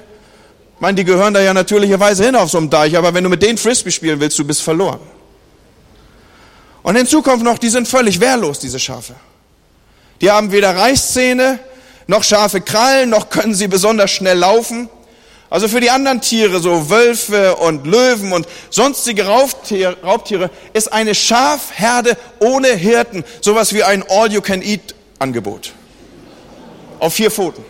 Ich 0.77 0.81
meine, 0.81 0.93
die 0.93 1.05
gehören 1.05 1.33
da 1.33 1.41
ja 1.41 1.55
natürlicherweise 1.55 2.23
hin 2.23 2.35
auf 2.35 2.51
so 2.51 2.59
einem 2.59 2.69
Deich, 2.69 2.95
aber 2.95 3.11
wenn 3.15 3.23
du 3.23 3.31
mit 3.31 3.41
denen 3.41 3.57
Frisbee 3.57 3.89
spielen 3.89 4.19
willst, 4.19 4.37
du 4.37 4.45
bist 4.45 4.61
verloren. 4.61 4.99
Und 6.83 6.95
hinzu 6.95 7.23
kommt 7.23 7.43
noch, 7.43 7.57
die 7.57 7.69
sind 7.69 7.87
völlig 7.87 8.19
wehrlos, 8.19 8.59
diese 8.59 8.77
Schafe. 8.77 9.15
Die 10.21 10.29
haben 10.29 10.51
weder 10.51 10.75
Reißzähne, 10.75 11.57
noch 12.05 12.23
scharfe 12.23 12.61
Krallen, 12.61 13.09
noch 13.09 13.31
können 13.31 13.55
sie 13.55 13.67
besonders 13.67 14.11
schnell 14.11 14.37
laufen. 14.37 14.87
Also 15.49 15.67
für 15.67 15.79
die 15.79 15.89
anderen 15.89 16.21
Tiere, 16.21 16.59
so 16.59 16.91
Wölfe 16.91 17.55
und 17.55 17.87
Löwen 17.87 18.31
und 18.31 18.47
sonstige 18.69 19.25
Raubtiere, 19.25 19.97
Raubtiere 20.03 20.51
ist 20.73 20.93
eine 20.93 21.15
Schafherde 21.15 22.15
ohne 22.37 22.67
Hirten 22.67 23.23
sowas 23.41 23.73
wie 23.73 23.83
ein 23.83 24.03
All-You-Can-Eat-Angebot. 24.07 25.71
Auf 26.99 27.15
vier 27.15 27.31
Pfoten. 27.31 27.65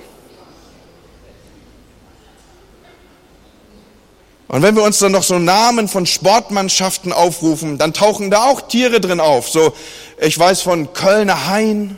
Und 4.47 4.61
wenn 4.61 4.75
wir 4.75 4.83
uns 4.83 4.99
dann 4.99 5.11
noch 5.11 5.23
so 5.23 5.39
Namen 5.39 5.89
von 5.89 6.05
Sportmannschaften 6.05 7.11
aufrufen, 7.11 7.77
dann 7.77 7.93
tauchen 7.93 8.31
da 8.31 8.43
auch 8.43 8.61
Tiere 8.61 9.01
drin 9.01 9.19
auf. 9.19 9.49
So, 9.49 9.73
ich 10.19 10.37
weiß 10.39 10.61
von 10.61 10.93
Kölner 10.93 11.47
Hain 11.47 11.97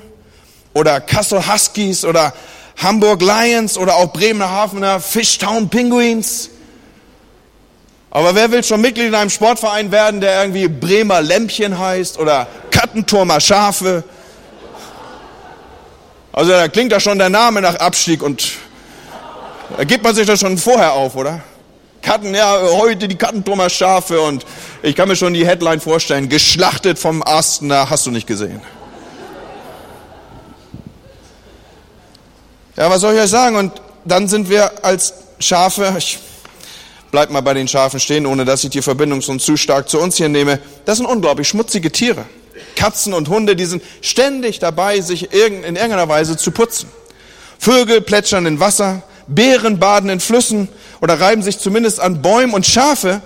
oder 0.74 1.00
Kassel 1.00 1.48
Huskies 1.48 2.06
oder 2.06 2.34
Hamburg 2.78 3.22
Lions 3.22 3.78
oder 3.78 3.98
auch 3.98 4.12
Bremerhavener 4.14 5.00
Fishtown 5.00 5.70
Penguins. 5.70 6.50
Aber 8.10 8.34
wer 8.34 8.52
will 8.52 8.64
schon 8.64 8.82
Mitglied 8.82 9.10
in 9.10 9.16
einem 9.16 9.30
Sportverein 9.30 9.92
werden, 9.92 10.20
der 10.20 10.42
irgendwie 10.42 10.68
Bremer 10.68 11.22
Lämpchen 11.22 11.78
heißt 11.78 12.18
oder 12.18 12.48
Kattenturmer 12.72 13.40
Schafe? 13.40 14.04
Also 16.32 16.52
da 16.52 16.68
klingt 16.68 16.92
da 16.92 17.00
schon 17.00 17.20
der 17.20 17.30
Name 17.30 17.62
nach 17.62 17.76
Abstieg 17.76 18.24
und 18.24 18.54
da 19.78 19.84
gibt 19.84 20.04
man 20.04 20.16
sich 20.16 20.26
das 20.26 20.40
schon 20.40 20.58
vorher 20.58 20.94
auf, 20.94 21.16
oder? 21.16 21.42
Karten, 22.10 22.34
ja, 22.34 22.60
heute 22.72 23.08
die 23.08 23.18
Kartentrummer 23.18 23.70
Schafe 23.70 24.20
und 24.20 24.44
ich 24.82 24.96
kann 24.96 25.08
mir 25.08 25.16
schon 25.16 25.36
die 25.36 25.46
Headline 25.46 25.80
vorstellen, 25.80 26.28
geschlachtet 26.28 26.98
vom 26.98 27.22
Asten, 27.22 27.70
da 27.70 27.88
hast 27.88 28.08
du 28.08 28.10
nicht 28.10 28.26
gesehen. 28.26 28.64
Ja, 32.76 32.90
was 32.90 33.02
soll 33.02 33.14
ich 33.14 33.22
euch 33.22 33.30
sagen? 33.30 33.58
Und 33.58 33.74
dann 34.06 34.28
sind 34.28 34.50
wir 34.50 34.84
als 34.84 35.14
Schafe, 35.38 35.94
ich 36.00 36.18
bleib 37.12 37.30
mal 37.30 37.42
bei 37.42 37.54
den 37.54 37.68
Schafen 37.68 38.00
stehen, 38.00 38.26
ohne 38.26 38.44
dass 38.44 38.64
ich 38.64 38.72
die 38.72 38.82
Verbindung 38.82 39.22
so 39.22 39.38
zu 39.38 39.56
stark 39.56 39.88
zu 39.88 40.00
uns 40.00 40.18
hier 40.18 40.30
nehme, 40.30 40.58
das 40.86 40.98
sind 40.98 41.06
unglaublich 41.06 41.48
schmutzige 41.48 41.92
Tiere. 41.92 42.26
Katzen 42.76 43.14
und 43.14 43.30
Hunde, 43.30 43.56
die 43.56 43.66
sind 43.66 43.84
ständig 44.02 44.58
dabei, 44.58 45.00
sich 45.02 45.32
in 45.32 45.76
irgendeiner 45.76 46.10
Weise 46.10 46.38
zu 46.38 46.50
putzen. 46.50 46.90
Vögel 47.60 48.02
plätschern 48.02 48.48
in 48.48 48.60
Wasser, 48.60 49.04
Bären 49.30 49.80
baden 49.80 50.10
in 50.10 50.20
Flüssen 50.20 50.68
oder 51.02 51.20
reiben 51.20 51.44
sich 51.44 51.60
zumindest 51.60 52.00
an 52.00 52.22
Bäumen 52.22 52.54
und 52.54 52.66
Schafe, 52.66 53.22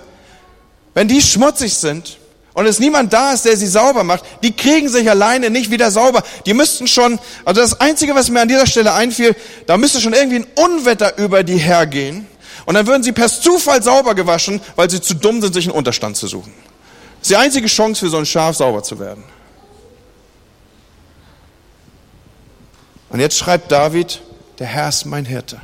wenn 0.92 1.08
die 1.08 1.20
schmutzig 1.20 1.74
sind 1.74 2.18
und 2.52 2.66
es 2.66 2.78
niemand 2.78 3.12
da 3.12 3.32
ist, 3.32 3.44
der 3.44 3.56
sie 3.56 3.66
sauber 3.66 4.04
macht, 4.04 4.24
die 4.42 4.52
kriegen 4.52 4.88
sich 4.88 5.10
alleine 5.10 5.50
nicht 5.50 5.70
wieder 5.70 5.90
sauber. 5.90 6.22
Die 6.46 6.54
müssten 6.54 6.86
schon, 6.86 7.18
also 7.44 7.60
das 7.60 7.80
Einzige, 7.80 8.14
was 8.14 8.30
mir 8.30 8.42
an 8.42 8.48
dieser 8.48 8.66
Stelle 8.66 8.92
einfiel, 8.92 9.34
da 9.66 9.76
müsste 9.76 10.00
schon 10.00 10.12
irgendwie 10.12 10.36
ein 10.36 10.46
Unwetter 10.54 11.18
über 11.18 11.42
die 11.42 11.56
hergehen 11.56 12.28
und 12.66 12.74
dann 12.74 12.86
würden 12.86 13.02
sie 13.02 13.12
per 13.12 13.28
Zufall 13.28 13.82
sauber 13.82 14.14
gewaschen, 14.14 14.60
weil 14.76 14.88
sie 14.88 15.00
zu 15.00 15.14
dumm 15.14 15.40
sind, 15.40 15.52
sich 15.52 15.66
einen 15.66 15.76
Unterstand 15.76 16.16
zu 16.16 16.28
suchen. 16.28 16.54
Das 17.20 17.22
ist 17.22 17.30
die 17.30 17.36
einzige 17.36 17.66
Chance 17.66 18.04
für 18.04 18.10
so 18.10 18.18
ein 18.18 18.26
Schaf 18.26 18.56
sauber 18.56 18.82
zu 18.82 18.98
werden. 18.98 19.24
Und 23.08 23.20
jetzt 23.20 23.38
schreibt 23.38 23.72
David, 23.72 24.20
der 24.58 24.66
Herr 24.66 24.88
ist 24.88 25.06
mein 25.06 25.24
Hirte. 25.24 25.60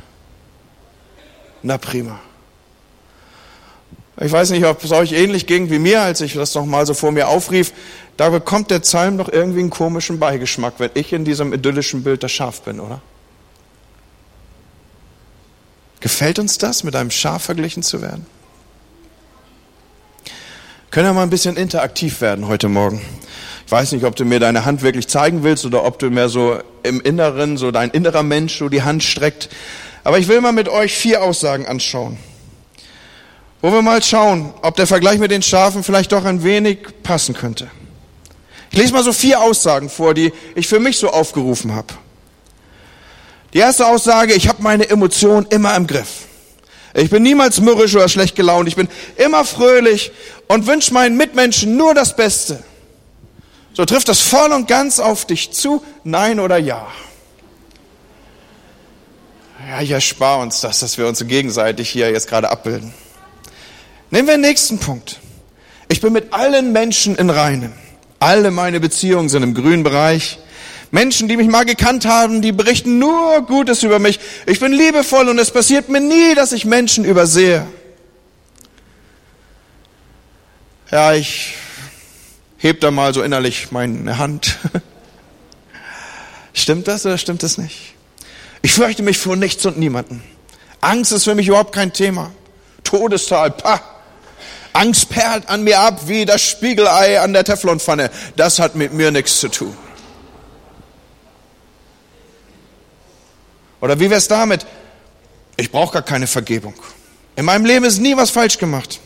Na 1.63 1.79
prima. 1.79 2.19
Ich 4.23 4.31
weiß 4.31 4.51
nicht, 4.51 4.65
ob 4.67 4.85
es 4.85 4.93
euch 4.93 5.13
ähnlich 5.13 5.47
ging 5.47 5.71
wie 5.71 5.79
mir, 5.79 6.03
als 6.03 6.21
ich 6.21 6.35
das 6.35 6.55
nochmal 6.55 6.85
so 6.85 6.93
vor 6.93 7.11
mir 7.11 7.29
aufrief. 7.29 7.73
Da 8.19 8.29
bekommt 8.29 8.71
der 8.71 8.81
Psalm 8.81 9.17
doch 9.17 9.31
irgendwie 9.31 9.61
einen 9.61 9.71
komischen 9.71 10.19
Beigeschmack, 10.19 10.75
wenn 10.79 10.91
ich 10.95 11.13
in 11.13 11.25
diesem 11.25 11.55
idyllischen 11.55 12.03
Bild 12.05 12.23
das 12.23 12.31
Schaf 12.31 12.61
bin, 12.63 12.81
oder? 12.81 13.01
Gefällt 16.01 16.39
uns 16.39 16.59
das, 16.59 16.85
mit 16.85 16.97
einem 16.97 17.11
Schaf 17.11 17.45
verglichen 17.45 17.83
zu 17.83 18.03
werden? 18.03 18.27
Können 20.91 21.07
wir 21.07 21.13
mal 21.15 21.23
ein 21.23 21.31
bisschen 21.31 21.57
interaktiv 21.57 22.21
werden 22.21 22.47
heute 22.47 22.69
Morgen? 22.69 23.01
Ich 23.65 23.73
weiß 23.73 23.93
nicht, 23.93 24.05
ob 24.05 24.17
du 24.17 24.25
mir 24.25 24.41
deine 24.41 24.65
Hand 24.65 24.83
wirklich 24.83 25.09
zeigen 25.09 25.45
willst 25.45 25.65
oder 25.65 25.85
ob 25.85 25.99
du 25.99 26.11
mehr 26.11 26.29
so 26.29 26.59
im 26.83 27.01
Inneren, 27.01 27.57
so 27.57 27.71
dein 27.71 27.91
innerer 27.91 28.23
Mensch 28.23 28.59
so 28.59 28.69
die 28.69 28.83
Hand 28.83 29.03
streckt. 29.03 29.49
Aber 30.05 30.19
ich 30.19 30.29
will 30.29 30.41
mal 30.41 30.53
mit 30.53 30.69
euch 30.69 30.95
vier 30.95 31.23
Aussagen 31.23 31.67
anschauen. 31.67 32.19
Wo 33.61 33.73
wir 33.73 33.83
mal 33.83 34.03
schauen, 34.03 34.55
ob 34.63 34.77
der 34.77 34.87
Vergleich 34.87 35.19
mit 35.19 35.31
den 35.31 35.43
Schafen 35.43 35.85
vielleicht 35.85 36.13
doch 36.13 36.25
ein 36.25 36.43
wenig 36.43 36.79
passen 37.03 37.35
könnte. 37.35 37.71
Ich 38.71 38.79
lese 38.79 38.93
mal 38.93 39.05
so 39.05 39.13
vier 39.13 39.41
Aussagen 39.41 39.91
vor, 39.91 40.15
die 40.15 40.33
ich 40.55 40.67
für 40.69 40.81
mich 40.81 40.97
so 40.97 41.11
aufgerufen 41.11 41.75
habe. 41.75 41.89
Die 43.53 43.59
erste 43.59 43.87
Aussage, 43.87 44.33
ich 44.33 44.49
habe 44.49 44.63
meine 44.63 44.89
Emotionen 44.89 45.47
immer 45.51 45.75
im 45.77 45.87
Griff. 45.87 46.27
Ich 46.95 47.11
bin 47.11 47.23
niemals 47.23 47.61
mürrisch 47.61 47.95
oder 47.95 48.09
schlecht 48.09 48.37
gelaunt. 48.37 48.69
Ich 48.69 48.77
bin 48.77 48.89
immer 49.17 49.45
fröhlich 49.45 50.13
und 50.49 50.67
wünsche 50.67 50.95
meinen 50.95 51.17
Mitmenschen 51.17 51.77
nur 51.77 51.95
das 51.95 52.17
Beste. 52.17 52.63
So 53.75 53.85
trifft 53.85 54.09
das 54.09 54.21
voll 54.21 54.53
und 54.53 54.67
ganz 54.67 54.99
auf 54.99 55.25
dich 55.25 55.53
zu, 55.53 55.83
nein 56.05 56.41
oder 56.41 56.59
ja. 56.59 56.89
Ja, 59.69 59.81
ich 59.83 59.91
erspare 59.91 60.41
uns 60.41 60.61
das, 60.61 60.81
dass 60.81 60.97
wir 60.97 61.07
uns 61.07 61.27
gegenseitig 61.27 61.91
hier 61.91 62.11
jetzt 62.11 62.29
gerade 62.29 62.51
abbilden. 62.51 62.95
Nehmen 64.11 64.27
wir 64.27 64.35
den 64.35 64.41
nächsten 64.41 64.79
Punkt. 64.79 65.21
Ich 65.89 66.01
bin 66.01 66.13
mit 66.13 66.33
allen 66.33 66.73
Menschen 66.73 67.17
in 67.17 67.31
Reinen. 67.31 67.73
Alle 68.19 68.51
meine 68.51 68.81
Beziehungen 68.81 69.29
sind 69.29 69.43
im 69.43 69.55
grünen 69.55 69.83
Bereich. 69.83 70.39
Menschen, 70.91 71.29
die 71.29 71.37
mich 71.37 71.49
mal 71.49 71.65
gekannt 71.65 72.05
haben, 72.05 72.43
die 72.43 72.53
berichten 72.53 72.99
nur 72.99 73.43
Gutes 73.43 73.83
über 73.83 73.99
mich. 73.99 74.19
Ich 74.47 74.61
bin 74.61 74.73
liebevoll 74.73 75.29
und 75.29 75.39
es 75.39 75.51
passiert 75.51 75.89
mir 75.89 76.01
nie, 76.01 76.35
dass 76.35 76.53
ich 76.53 76.65
Menschen 76.65 77.05
übersehe. 77.05 77.67
Ja, 80.91 81.13
ich 81.13 81.55
heb 82.59 82.81
da 82.81 82.91
mal 82.91 83.15
so 83.15 83.23
innerlich 83.23 83.71
meine 83.71 84.19
Hand. 84.19 84.59
stimmt 86.53 86.89
das 86.89 87.07
oder 87.07 87.19
stimmt 87.19 87.45
das 87.45 87.57
nicht? 87.57 87.95
Ich 88.63 88.73
fürchte 88.73 89.03
mich 89.03 89.19
vor 89.19 89.37
nichts 89.37 89.65
und 89.67 89.79
niemanden. 89.79 90.23
Angst 90.81 91.13
ist 91.13 91.25
für 91.25 91.35
mich 91.35 91.49
überhaupt 91.49 91.75
kein 91.75 91.93
Thema. 91.93 92.31
Todestal, 92.85 93.51
pah. 93.51 93.81
Angst 94.73 95.09
perlt 95.11 95.49
an 95.49 95.65
mir 95.65 95.81
ab 95.81 96.03
wie 96.07 96.25
das 96.25 96.43
Spiegelei 96.43 97.21
an 97.21 97.33
der 97.33 97.45
Teflonpfanne. 97.45 98.11
Das 98.37 98.59
hat 98.59 98.77
mit 98.77 98.93
mir 98.93 99.11
nichts 99.11 99.41
zu 99.41 99.49
tun. 99.49 99.77
Oder 103.81 103.99
wie 103.99 104.11
wäre 104.11 104.19
es 104.19 104.29
damit? 104.29 104.67
Ich 105.57 105.71
brauche 105.71 105.95
gar 105.95 106.03
keine 106.03 106.27
Vergebung. 106.27 106.75
In 107.37 107.45
meinem 107.45 107.65
Leben 107.65 107.85
ist 107.85 107.99
nie 107.99 108.17
was 108.17 108.31
falsch 108.31 108.59
gemacht. 108.59 109.01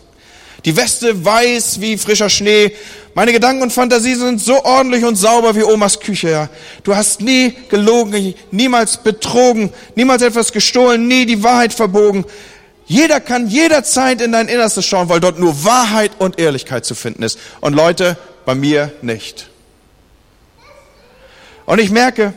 Die 0.65 0.77
Weste 0.77 1.25
weiß 1.25 1.81
wie 1.81 1.99
frischer 1.99 2.31
Schnee. 2.31 2.73
Meine 3.15 3.33
Gedanken 3.33 3.63
und 3.63 3.73
Fantasien 3.73 4.19
sind 4.19 4.41
so 4.41 4.65
ordentlich 4.65 5.05
und 5.05 5.17
sauber 5.17 5.55
wie 5.55 5.63
Omas 5.63 6.01
Küche. 6.01 6.31
Ja. 6.31 6.49
Du 6.83 6.97
hast 6.97 7.21
nie 7.21 7.55
gelogen, 7.69 8.35
niemals 8.51 8.97
betrogen, 8.97 9.71
niemals 9.95 10.23
etwas 10.23 10.53
gestohlen, 10.53 11.07
nie 11.07 11.27
die 11.27 11.43
Wahrheit 11.43 11.75
verbogen. 11.75 12.25
Jeder 12.87 13.21
kann 13.21 13.49
jederzeit 13.49 14.21
in 14.21 14.33
dein 14.33 14.49
Innerstes 14.49 14.87
schauen, 14.87 15.09
weil 15.09 15.21
dort 15.21 15.39
nur 15.39 15.65
Wahrheit 15.65 16.13
und 16.19 16.39
Ehrlichkeit 16.39 16.85
zu 16.85 16.95
finden 16.95 17.23
ist. 17.23 17.39
Und 17.61 17.75
Leute, 17.75 18.17
bei 18.45 18.55
mir 18.55 18.93
nicht. 19.03 19.49
Und 21.67 21.81
ich 21.81 21.91
merke, 21.91 22.35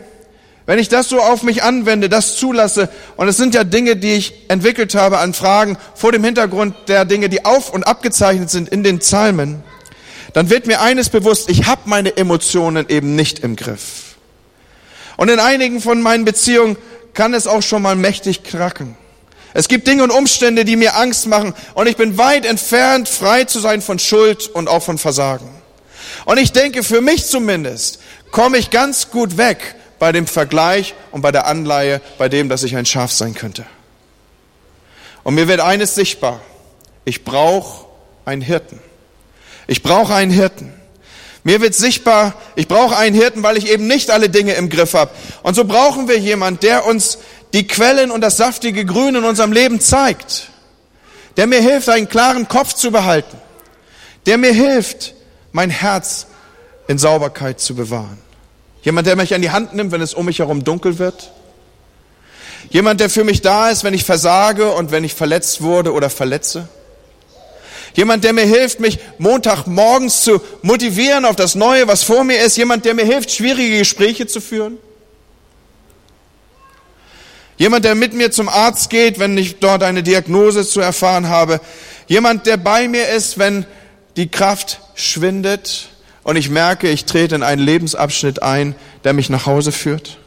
wenn 0.67 0.79
ich 0.79 0.89
das 0.89 1.07
so 1.07 1.21
auf 1.21 1.43
mich 1.43 1.63
anwende, 1.63 2.09
das 2.09 2.35
zulasse, 2.35 2.89
und 3.15 3.29
es 3.29 3.37
sind 3.37 3.55
ja 3.55 3.63
Dinge, 3.63 3.95
die 3.95 4.15
ich 4.15 4.33
entwickelt 4.49 4.95
habe 4.95 5.19
an 5.19 5.33
Fragen 5.33 5.77
vor 5.95 6.11
dem 6.11 6.25
Hintergrund 6.25 6.75
der 6.89 7.05
Dinge, 7.05 7.29
die 7.29 7.45
auf 7.45 7.71
und 7.71 7.85
abgezeichnet 7.85 8.49
sind 8.49 8.67
in 8.67 8.83
den 8.83 8.99
Psalmen, 8.99 9.63
dann 10.33 10.49
wird 10.49 10.67
mir 10.67 10.81
eines 10.81 11.07
bewusst, 11.07 11.49
ich 11.49 11.67
habe 11.67 11.83
meine 11.85 12.17
Emotionen 12.17 12.89
eben 12.89 13.15
nicht 13.15 13.39
im 13.39 13.55
Griff. 13.55 14.17
Und 15.15 15.29
in 15.29 15.39
einigen 15.39 15.79
von 15.79 16.01
meinen 16.01 16.25
Beziehungen 16.25 16.75
kann 17.13 17.33
es 17.33 17.47
auch 17.47 17.63
schon 17.63 17.81
mal 17.81 17.95
mächtig 17.95 18.43
kracken. 18.43 18.97
Es 19.53 19.69
gibt 19.69 19.87
Dinge 19.87 20.03
und 20.03 20.11
Umstände, 20.11 20.65
die 20.65 20.75
mir 20.75 20.97
Angst 20.97 21.27
machen, 21.27 21.53
und 21.75 21.87
ich 21.87 21.95
bin 21.95 22.17
weit 22.17 22.45
entfernt, 22.45 23.07
frei 23.07 23.45
zu 23.45 23.61
sein 23.61 23.81
von 23.81 23.99
Schuld 23.99 24.49
und 24.49 24.67
auch 24.67 24.83
von 24.83 24.97
Versagen. 24.97 25.49
Und 26.25 26.37
ich 26.37 26.51
denke, 26.51 26.83
für 26.83 26.99
mich 26.99 27.25
zumindest 27.25 28.01
komme 28.31 28.57
ich 28.57 28.69
ganz 28.69 29.11
gut 29.11 29.37
weg 29.37 29.75
bei 29.99 30.11
dem 30.11 30.27
Vergleich 30.27 30.93
und 31.11 31.21
bei 31.21 31.31
der 31.31 31.47
Anleihe, 31.47 32.01
bei 32.17 32.29
dem, 32.29 32.49
dass 32.49 32.63
ich 32.63 32.75
ein 32.75 32.85
Schaf 32.85 33.11
sein 33.11 33.33
könnte. 33.33 33.65
Und 35.23 35.35
mir 35.35 35.47
wird 35.47 35.59
eines 35.59 35.95
sichtbar. 35.95 36.41
Ich 37.05 37.23
brauche 37.23 37.85
einen 38.25 38.41
Hirten. 38.41 38.79
Ich 39.67 39.83
brauche 39.83 40.13
einen 40.13 40.31
Hirten. 40.31 40.73
Mir 41.43 41.61
wird 41.61 41.75
sichtbar, 41.75 42.33
ich 42.55 42.67
brauche 42.67 42.97
einen 42.97 43.15
Hirten, 43.15 43.41
weil 43.41 43.57
ich 43.57 43.69
eben 43.69 43.87
nicht 43.87 44.11
alle 44.11 44.29
Dinge 44.29 44.53
im 44.55 44.69
Griff 44.69 44.93
habe. 44.93 45.11
Und 45.43 45.55
so 45.55 45.63
brauchen 45.63 46.09
wir 46.09 46.17
jemand, 46.19 46.61
der 46.61 46.85
uns 46.85 47.19
die 47.53 47.65
Quellen 47.65 48.11
und 48.11 48.19
das 48.19 48.35
saftige 48.35 48.83
Grün 48.83 49.15
in 49.15 49.23
unserem 49.23 49.53
Leben 49.53 49.79
zeigt. 49.79 50.49
Der 51.37 51.47
mir 51.47 51.61
hilft, 51.61 51.87
einen 51.87 52.09
klaren 52.09 52.49
Kopf 52.49 52.73
zu 52.73 52.91
behalten. 52.91 53.37
Der 54.25 54.37
mir 54.37 54.51
hilft, 54.51 55.13
mein 55.53 55.69
Herz 55.69 56.27
in 56.87 56.97
Sauberkeit 56.97 57.61
zu 57.61 57.75
bewahren. 57.75 58.17
Jemand, 58.87 59.05
der 59.05 59.17
mich 59.17 59.33
an 59.33 59.41
die 59.41 59.51
Hand 59.51 59.73
nimmt, 59.73 59.91
wenn 59.91 59.99
es 59.99 60.13
um 60.13 60.27
mich 60.27 60.39
herum 60.39 60.63
dunkel 60.63 60.97
wird. 60.97 61.33
Jemand, 62.69 63.01
der 63.01 63.09
für 63.09 63.25
mich 63.25 63.41
da 63.41 63.69
ist, 63.69 63.83
wenn 63.83 63.93
ich 63.93 64.05
versage 64.05 64.71
und 64.71 64.91
wenn 64.91 65.03
ich 65.03 65.13
verletzt 65.13 65.61
wurde 65.61 65.91
oder 65.91 66.09
verletze. 66.09 66.69
Jemand, 67.95 68.23
der 68.23 68.31
mir 68.31 68.45
hilft, 68.45 68.79
mich 68.79 68.99
Montagmorgens 69.17 70.23
zu 70.23 70.39
motivieren 70.61 71.25
auf 71.25 71.35
das 71.35 71.53
Neue, 71.55 71.89
was 71.89 72.03
vor 72.03 72.23
mir 72.23 72.39
ist. 72.39 72.55
Jemand, 72.55 72.85
der 72.85 72.93
mir 72.93 73.03
hilft, 73.03 73.29
schwierige 73.29 73.79
Gespräche 73.79 74.25
zu 74.25 74.39
führen. 74.39 74.77
Jemand, 77.57 77.83
der 77.83 77.93
mit 77.93 78.13
mir 78.13 78.31
zum 78.31 78.47
Arzt 78.47 78.89
geht, 78.89 79.19
wenn 79.19 79.37
ich 79.37 79.59
dort 79.59 79.83
eine 79.83 80.01
Diagnose 80.01 80.65
zu 80.65 80.79
erfahren 80.79 81.27
habe. 81.27 81.59
Jemand, 82.07 82.45
der 82.45 82.55
bei 82.55 82.87
mir 82.87 83.09
ist, 83.09 83.37
wenn 83.37 83.65
die 84.15 84.29
Kraft 84.29 84.79
schwindet 84.95 85.89
und 86.27 86.35
ich 86.35 86.49
merke, 86.49 86.89
ich 86.89 87.05
trete 87.05 87.35
in 87.35 87.41
einen 87.41 87.61
Lebensabschnitt 87.61 88.43
ein, 88.43 88.75
der 89.05 89.13
mich 89.13 89.29
nach 89.29 89.45
Hause 89.45 89.71
führt. 89.71 90.17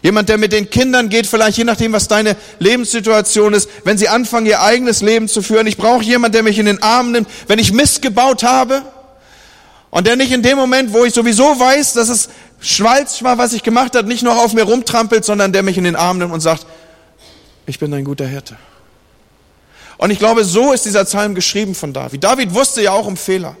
Jemand, 0.00 0.30
der 0.30 0.38
mit 0.38 0.52
den 0.52 0.70
Kindern 0.70 1.10
geht, 1.10 1.26
vielleicht 1.26 1.58
je 1.58 1.64
nachdem, 1.64 1.92
was 1.92 2.08
deine 2.08 2.34
Lebenssituation 2.60 3.52
ist, 3.52 3.68
wenn 3.84 3.98
sie 3.98 4.08
anfangen, 4.08 4.46
ihr 4.46 4.62
eigenes 4.62 5.02
Leben 5.02 5.28
zu 5.28 5.42
führen. 5.42 5.66
Ich 5.66 5.76
brauche 5.76 6.02
jemand, 6.02 6.34
der 6.34 6.42
mich 6.42 6.58
in 6.58 6.64
den 6.64 6.82
Arm 6.82 7.12
nimmt, 7.12 7.28
wenn 7.46 7.58
ich 7.58 7.74
Mist 7.74 8.00
gebaut 8.00 8.42
habe. 8.42 8.84
Und 9.90 10.06
der 10.06 10.16
nicht 10.16 10.32
in 10.32 10.42
dem 10.42 10.56
Moment, 10.56 10.94
wo 10.94 11.04
ich 11.04 11.12
sowieso 11.12 11.44
weiß, 11.44 11.92
dass 11.92 12.08
es 12.08 12.30
schwalzt 12.62 13.20
mal, 13.20 13.36
was 13.36 13.52
ich 13.52 13.62
gemacht 13.62 13.94
habe, 13.96 14.08
nicht 14.08 14.22
nur 14.22 14.42
auf 14.42 14.54
mir 14.54 14.62
rumtrampelt, 14.62 15.26
sondern 15.26 15.52
der 15.52 15.62
mich 15.62 15.76
in 15.76 15.84
den 15.84 15.96
Arm 15.96 16.16
nimmt 16.16 16.32
und 16.32 16.40
sagt, 16.40 16.64
ich 17.66 17.78
bin 17.78 17.92
ein 17.92 18.04
guter 18.06 18.26
Hirte. 18.26 18.56
Und 19.98 20.10
ich 20.10 20.18
glaube, 20.18 20.42
so 20.42 20.72
ist 20.72 20.86
dieser 20.86 21.04
Psalm 21.04 21.34
geschrieben 21.34 21.74
von 21.74 21.92
David. 21.92 22.24
David 22.24 22.54
wusste 22.54 22.80
ja 22.80 22.92
auch 22.92 23.06
um 23.06 23.18
Fehler. 23.18 23.58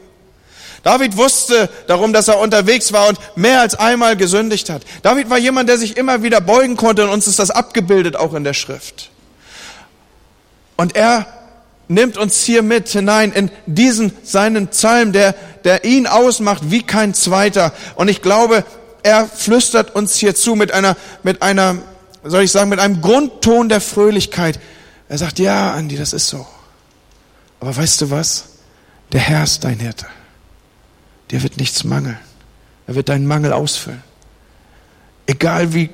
David 0.86 1.16
wusste 1.16 1.68
darum, 1.88 2.12
dass 2.12 2.28
er 2.28 2.38
unterwegs 2.38 2.92
war 2.92 3.08
und 3.08 3.18
mehr 3.34 3.60
als 3.60 3.74
einmal 3.74 4.16
gesündigt 4.16 4.70
hat. 4.70 4.82
David 5.02 5.28
war 5.28 5.36
jemand, 5.36 5.68
der 5.68 5.78
sich 5.78 5.96
immer 5.96 6.22
wieder 6.22 6.40
beugen 6.40 6.76
konnte 6.76 7.02
und 7.02 7.10
uns 7.10 7.26
ist 7.26 7.40
das 7.40 7.50
abgebildet 7.50 8.14
auch 8.14 8.34
in 8.34 8.44
der 8.44 8.54
Schrift. 8.54 9.10
Und 10.76 10.94
er 10.94 11.26
nimmt 11.88 12.16
uns 12.16 12.44
hier 12.44 12.62
mit 12.62 12.88
hinein 12.88 13.32
in 13.32 13.50
diesen 13.66 14.12
seinen 14.22 14.68
Psalm, 14.68 15.12
der, 15.12 15.34
der 15.64 15.84
ihn 15.84 16.06
ausmacht 16.06 16.70
wie 16.70 16.82
kein 16.84 17.14
zweiter. 17.14 17.72
Und 17.96 18.06
ich 18.06 18.22
glaube, 18.22 18.64
er 19.02 19.26
flüstert 19.26 19.92
uns 19.92 20.14
hier 20.14 20.36
zu 20.36 20.54
mit 20.54 20.70
einer, 20.70 20.96
mit 21.24 21.42
einer, 21.42 21.78
soll 22.22 22.44
ich 22.44 22.52
sagen, 22.52 22.70
mit 22.70 22.78
einem 22.78 23.00
Grundton 23.00 23.68
der 23.68 23.80
Fröhlichkeit. 23.80 24.60
Er 25.08 25.18
sagt, 25.18 25.40
ja, 25.40 25.72
Andi, 25.72 25.96
das 25.96 26.12
ist 26.12 26.28
so. 26.28 26.46
Aber 27.58 27.76
weißt 27.76 28.02
du 28.02 28.10
was? 28.12 28.44
Der 29.10 29.20
Herr 29.20 29.42
ist 29.42 29.64
dein 29.64 29.80
Hirte. 29.80 30.06
Dir 31.30 31.42
wird 31.42 31.56
nichts 31.56 31.84
mangeln. 31.84 32.18
Er 32.86 32.94
wird 32.94 33.08
deinen 33.08 33.26
Mangel 33.26 33.52
ausfüllen. 33.52 34.02
Egal 35.26 35.74
wie, 35.74 35.90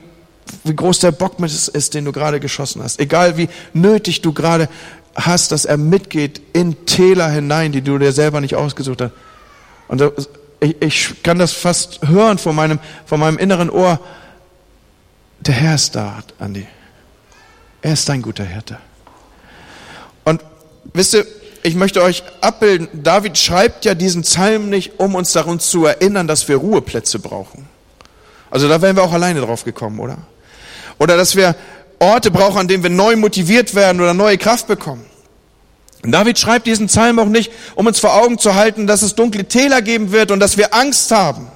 wie 0.64 0.76
groß 0.76 1.00
der 1.00 1.12
Bock 1.12 1.40
mit 1.40 1.50
ist, 1.50 1.94
den 1.94 2.04
du 2.04 2.12
gerade 2.12 2.38
geschossen 2.38 2.82
hast. 2.82 3.00
Egal 3.00 3.36
wie 3.38 3.48
nötig 3.72 4.20
du 4.20 4.32
gerade 4.32 4.68
hast, 5.14 5.52
dass 5.52 5.64
er 5.64 5.76
mitgeht 5.76 6.40
in 6.52 6.84
Täler 6.86 7.30
hinein, 7.30 7.72
die 7.72 7.82
du 7.82 7.98
dir 7.98 8.12
selber 8.12 8.40
nicht 8.40 8.54
ausgesucht 8.54 9.00
hast. 9.00 9.12
Und 9.88 10.02
ich, 10.60 10.80
ich 10.80 11.22
kann 11.22 11.38
das 11.38 11.52
fast 11.52 12.00
hören 12.06 12.38
von 12.38 12.54
meinem, 12.54 12.78
von 13.06 13.20
meinem 13.20 13.38
inneren 13.38 13.70
Ohr. 13.70 14.00
Der 15.40 15.54
Herr 15.54 15.74
ist 15.74 15.94
da, 15.96 16.22
Andi. 16.38 16.66
Er 17.80 17.94
ist 17.94 18.08
dein 18.08 18.22
guter 18.22 18.44
Hirte. 18.44 18.78
Und 20.24 20.42
wisst 20.92 21.14
ihr, 21.14 21.26
ich 21.62 21.75
möchte 21.75 22.02
euch 22.02 22.25
abbilden, 22.40 22.88
David 22.92 23.38
schreibt 23.38 23.85
ja 23.85 23.95
diesen 23.95 24.23
Psalm 24.23 24.69
nicht, 24.69 24.99
um 24.99 25.14
uns 25.14 25.33
daran 25.33 25.61
zu 25.61 25.87
erinnern, 25.87 26.26
dass 26.26 26.49
wir 26.49 26.57
Ruheplätze 26.57 27.19
brauchen. 27.19 27.66
Also 28.50 28.69
da 28.69 28.83
wären 28.83 28.97
wir 28.97 29.02
auch 29.02 29.12
alleine 29.12 29.40
drauf 29.40 29.64
gekommen, 29.64 30.00
oder? 30.00 30.19
Oder 30.99 31.16
dass 31.16 31.37
wir 31.37 31.54
Orte 31.99 32.31
brauchen, 32.31 32.59
an 32.59 32.69
denen 32.69 32.83
wir 32.83 32.90
neu 32.90 33.16
motiviert 33.16 33.75
werden 33.75 34.00
oder 34.00 34.12
neue 34.12 34.38
Kraft 34.38 34.66
bekommen. 34.66 35.07
David 36.02 36.37
schreibt 36.38 36.66
diesen 36.66 36.88
Psalm 36.88 37.21
auch 37.21 37.26
nicht, 37.26 37.52
um 37.76 37.87
uns 37.87 38.00
vor 38.00 38.14
Augen 38.14 38.38
zu 38.38 38.57
halten, 38.57 38.88
dass 38.88 39.02
es 39.02 39.14
dunkle 39.14 39.45
Täler 39.45 39.83
geben 39.83 40.11
wird 40.11 40.33
und 40.33 40.40
dass 40.40 40.57
wir 40.57 40.75
Angst 40.75 41.12
haben. 41.12 41.47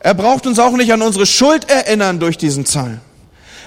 Er 0.00 0.14
braucht 0.14 0.46
uns 0.46 0.58
auch 0.58 0.72
nicht 0.72 0.92
an 0.92 1.00
unsere 1.00 1.24
Schuld 1.24 1.68
erinnern 1.70 2.20
durch 2.20 2.36
diesen 2.36 2.64
Psalm. 2.64 3.00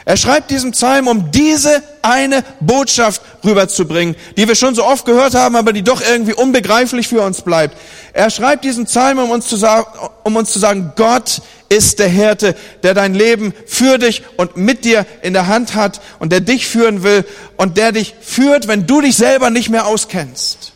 Er 0.06 0.18
schreibt 0.18 0.50
diesen 0.50 0.72
Psalm, 0.72 1.08
um 1.08 1.32
diese 1.32 1.84
eine 2.02 2.44
Botschaft 2.60 3.22
rüberzubringen, 3.46 4.16
die 4.36 4.48
wir 4.48 4.56
schon 4.56 4.74
so 4.74 4.84
oft 4.84 5.06
gehört 5.06 5.36
haben, 5.36 5.56
aber 5.56 5.74
die 5.74 5.84
doch 5.84 6.02
irgendwie 6.02 6.34
unbegreiflich 6.34 7.08
für 7.08 7.22
uns 7.22 7.42
bleibt. 7.42 7.78
Er 8.14 8.32
schreibt 8.32 8.64
diesen 8.64 8.86
Psalm, 8.86 9.20
um 9.20 9.30
uns 9.30 9.48
zu 9.48 9.58
sagen, 9.58 9.86
um 10.24 10.36
uns 10.36 10.52
zu 10.52 10.60
sagen 10.60 10.94
Gott 10.96 11.42
ist 11.70 12.00
der 12.00 12.10
Hirte, 12.10 12.56
der 12.84 12.94
dein 12.94 13.14
Leben 13.14 13.54
für 13.68 13.98
dich 13.98 14.24
und 14.38 14.58
mit 14.58 14.86
dir 14.86 15.06
in 15.22 15.34
der 15.34 15.48
Hand 15.48 15.76
hat 15.76 16.02
und 16.20 16.32
der 16.32 16.42
dich 16.42 16.68
führen 16.68 17.04
will 17.04 17.24
und 17.56 17.78
der 17.78 17.92
dich 17.92 18.16
führt, 18.22 18.68
wenn 18.68 18.88
du 18.88 19.02
dich 19.02 19.16
selber 19.16 19.52
nicht 19.52 19.70
mehr 19.70 19.86
auskennst. 19.86 20.74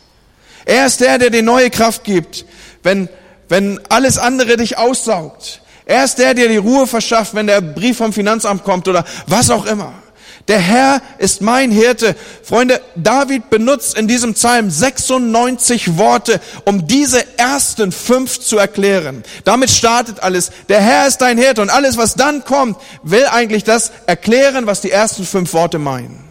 Er 0.64 0.86
ist 0.86 1.00
der, 1.00 1.18
der 1.18 1.30
dir 1.30 1.42
neue 1.42 1.70
Kraft 1.70 2.04
gibt, 2.04 2.46
wenn, 2.82 3.08
wenn 3.48 3.80
alles 3.88 4.18
andere 4.18 4.56
dich 4.56 4.78
aussaugt. 4.78 5.60
Er 5.86 6.04
ist 6.04 6.16
der, 6.18 6.34
der 6.34 6.48
die 6.48 6.56
Ruhe 6.56 6.86
verschafft, 6.86 7.34
wenn 7.34 7.46
der 7.46 7.60
Brief 7.60 7.98
vom 7.98 8.12
Finanzamt 8.12 8.64
kommt 8.64 8.88
oder 8.88 9.04
was 9.28 9.50
auch 9.50 9.64
immer. 9.66 9.94
Der 10.48 10.58
Herr 10.58 11.00
ist 11.18 11.42
mein 11.42 11.70
Hirte. 11.70 12.14
Freunde, 12.42 12.80
David 12.94 13.50
benutzt 13.50 13.96
in 13.96 14.06
diesem 14.06 14.34
Psalm 14.34 14.70
96 14.70 15.96
Worte, 15.96 16.40
um 16.64 16.86
diese 16.86 17.24
ersten 17.38 17.90
fünf 17.90 18.40
zu 18.40 18.58
erklären. 18.58 19.24
Damit 19.44 19.70
startet 19.70 20.22
alles. 20.22 20.50
Der 20.68 20.80
Herr 20.80 21.06
ist 21.06 21.18
dein 21.18 21.38
Hirte 21.38 21.62
und 21.62 21.70
alles, 21.70 21.96
was 21.96 22.14
dann 22.14 22.44
kommt, 22.44 22.76
will 23.02 23.26
eigentlich 23.26 23.64
das 23.64 23.90
erklären, 24.06 24.66
was 24.66 24.80
die 24.80 24.90
ersten 24.90 25.24
fünf 25.24 25.52
Worte 25.52 25.78
meinen. 25.78 26.22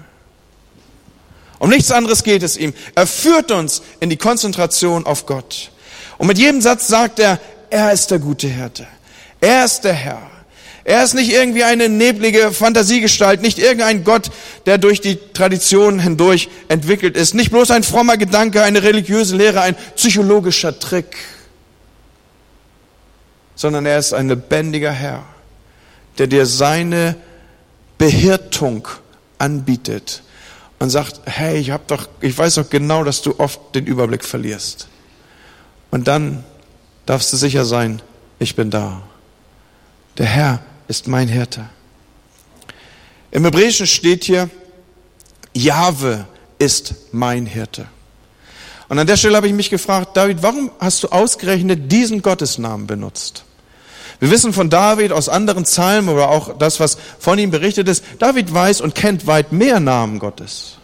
Um 1.60 1.70
nichts 1.70 1.92
anderes 1.92 2.24
geht 2.24 2.44
es 2.44 2.58
ihm. 2.58 2.74
Er 2.96 3.08
führt 3.08 3.52
uns 3.52 3.82
in 4.00 4.10
die 4.10 4.18
Konzentration 4.18 5.06
auf 5.06 5.26
Gott. 5.26 5.72
Und 6.18 6.28
mit 6.28 6.38
jedem 6.38 6.62
Satz 6.62 6.88
sagt 6.88 7.20
er, 7.20 7.40
er 7.70 7.92
ist 7.92 8.12
der 8.12 8.20
gute 8.20 8.48
Hirte. 8.48 8.88
Er 9.42 9.66
ist 9.66 9.82
der 9.82 9.94
Herr. 9.94 10.22
Er 10.88 11.04
ist 11.04 11.16
nicht 11.16 11.34
irgendwie 11.34 11.64
eine 11.64 11.90
neblige 11.90 12.52
Fantasiegestalt, 12.52 13.42
nicht 13.42 13.58
irgendein 13.58 14.04
Gott, 14.04 14.30
der 14.68 14.78
durch 14.78 15.02
die 15.02 15.18
Tradition 15.34 16.00
hindurch 16.00 16.48
entwickelt 16.68 17.18
ist, 17.18 17.34
nicht 17.34 17.50
bloß 17.50 17.72
ein 17.72 17.82
frommer 17.82 18.18
Gedanke, 18.18 18.62
eine 18.62 18.84
religiöse 18.84 19.36
Lehre, 19.36 19.62
ein 19.62 19.76
psychologischer 19.96 20.78
Trick, 20.78 21.18
sondern 23.56 23.88
er 23.88 23.98
ist 23.98 24.14
ein 24.14 24.30
lebendiger 24.30 24.92
Herr, 24.92 25.24
der 26.20 26.28
dir 26.28 26.46
seine 26.46 27.16
Behirtung 27.98 28.88
anbietet 29.40 30.22
und 30.78 30.92
sagt, 30.92 31.22
hey, 31.26 31.58
ich 31.58 31.72
hab 31.72 31.88
doch, 31.88 32.08
ich 32.22 32.38
weiß 32.38 32.56
doch 32.56 32.70
genau, 32.70 33.04
dass 33.04 33.24
du 33.24 33.40
oft 33.40 33.60
den 33.74 33.88
Überblick 33.88 34.24
verlierst. 34.24 34.88
Und 35.90 36.08
dann 36.08 36.44
darfst 37.08 37.34
du 37.34 37.38
sicher 37.38 37.66
sein, 37.66 38.04
ich 38.38 38.56
bin 38.56 38.70
da. 38.70 39.02
Der 40.18 40.26
Herr 40.26 40.60
ist 40.88 41.08
mein 41.08 41.28
Hirte. 41.28 41.70
Im 43.32 43.44
Hebräischen 43.44 43.88
steht 43.88 44.24
hier, 44.24 44.50
Jahwe 45.54 46.26
ist 46.58 46.96
mein 47.12 47.46
Hirte. 47.46 47.88
Und 48.88 49.00
an 49.00 49.08
der 49.08 49.18
Stelle 49.18 49.36
habe 49.36 49.48
ich 49.48 49.54
mich 49.54 49.70
gefragt, 49.70 50.16
David, 50.16 50.42
warum 50.44 50.72
hast 50.80 51.04
du 51.04 51.10
ausgerechnet 51.10 51.92
diesen 51.92 52.22
Gottesnamen 52.22 52.88
benutzt? 52.88 53.44
Wir 54.20 54.32
wissen 54.32 54.54
von 54.54 54.70
David 54.70 55.12
aus 55.12 55.28
anderen 55.28 55.64
Psalmen 55.64 56.10
oder 56.10 56.30
auch 56.30 56.58
das, 56.58 56.80
was 56.80 56.98
von 57.20 57.38
ihm 57.38 57.52
berichtet 57.52 57.90
ist, 57.90 58.04
David 58.20 58.54
weiß 58.54 58.82
und 58.82 58.96
kennt 58.96 59.28
weit 59.28 59.52
mehr 59.52 59.80
Namen 59.80 60.20
Gottes. 60.20 60.78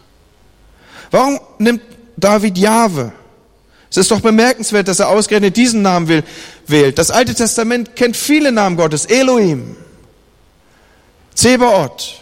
Warum 1.12 1.40
nimmt 1.60 1.82
David 2.18 2.58
Jahwe? 2.58 3.14
Es 3.92 3.98
ist 3.98 4.12
doch 4.12 4.22
bemerkenswert, 4.22 4.88
dass 4.88 5.00
er 5.00 5.10
ausgerechnet 5.10 5.58
diesen 5.58 5.82
Namen 5.82 6.08
will, 6.08 6.24
wählt. 6.66 6.98
Das 6.98 7.12
Alte 7.12 7.36
Testament 7.36 7.94
kennt 7.98 8.16
viele 8.16 8.54
Namen 8.54 8.78
Gottes. 8.78 9.06
Elohim, 9.06 9.76
Zebaoth, 11.36 12.22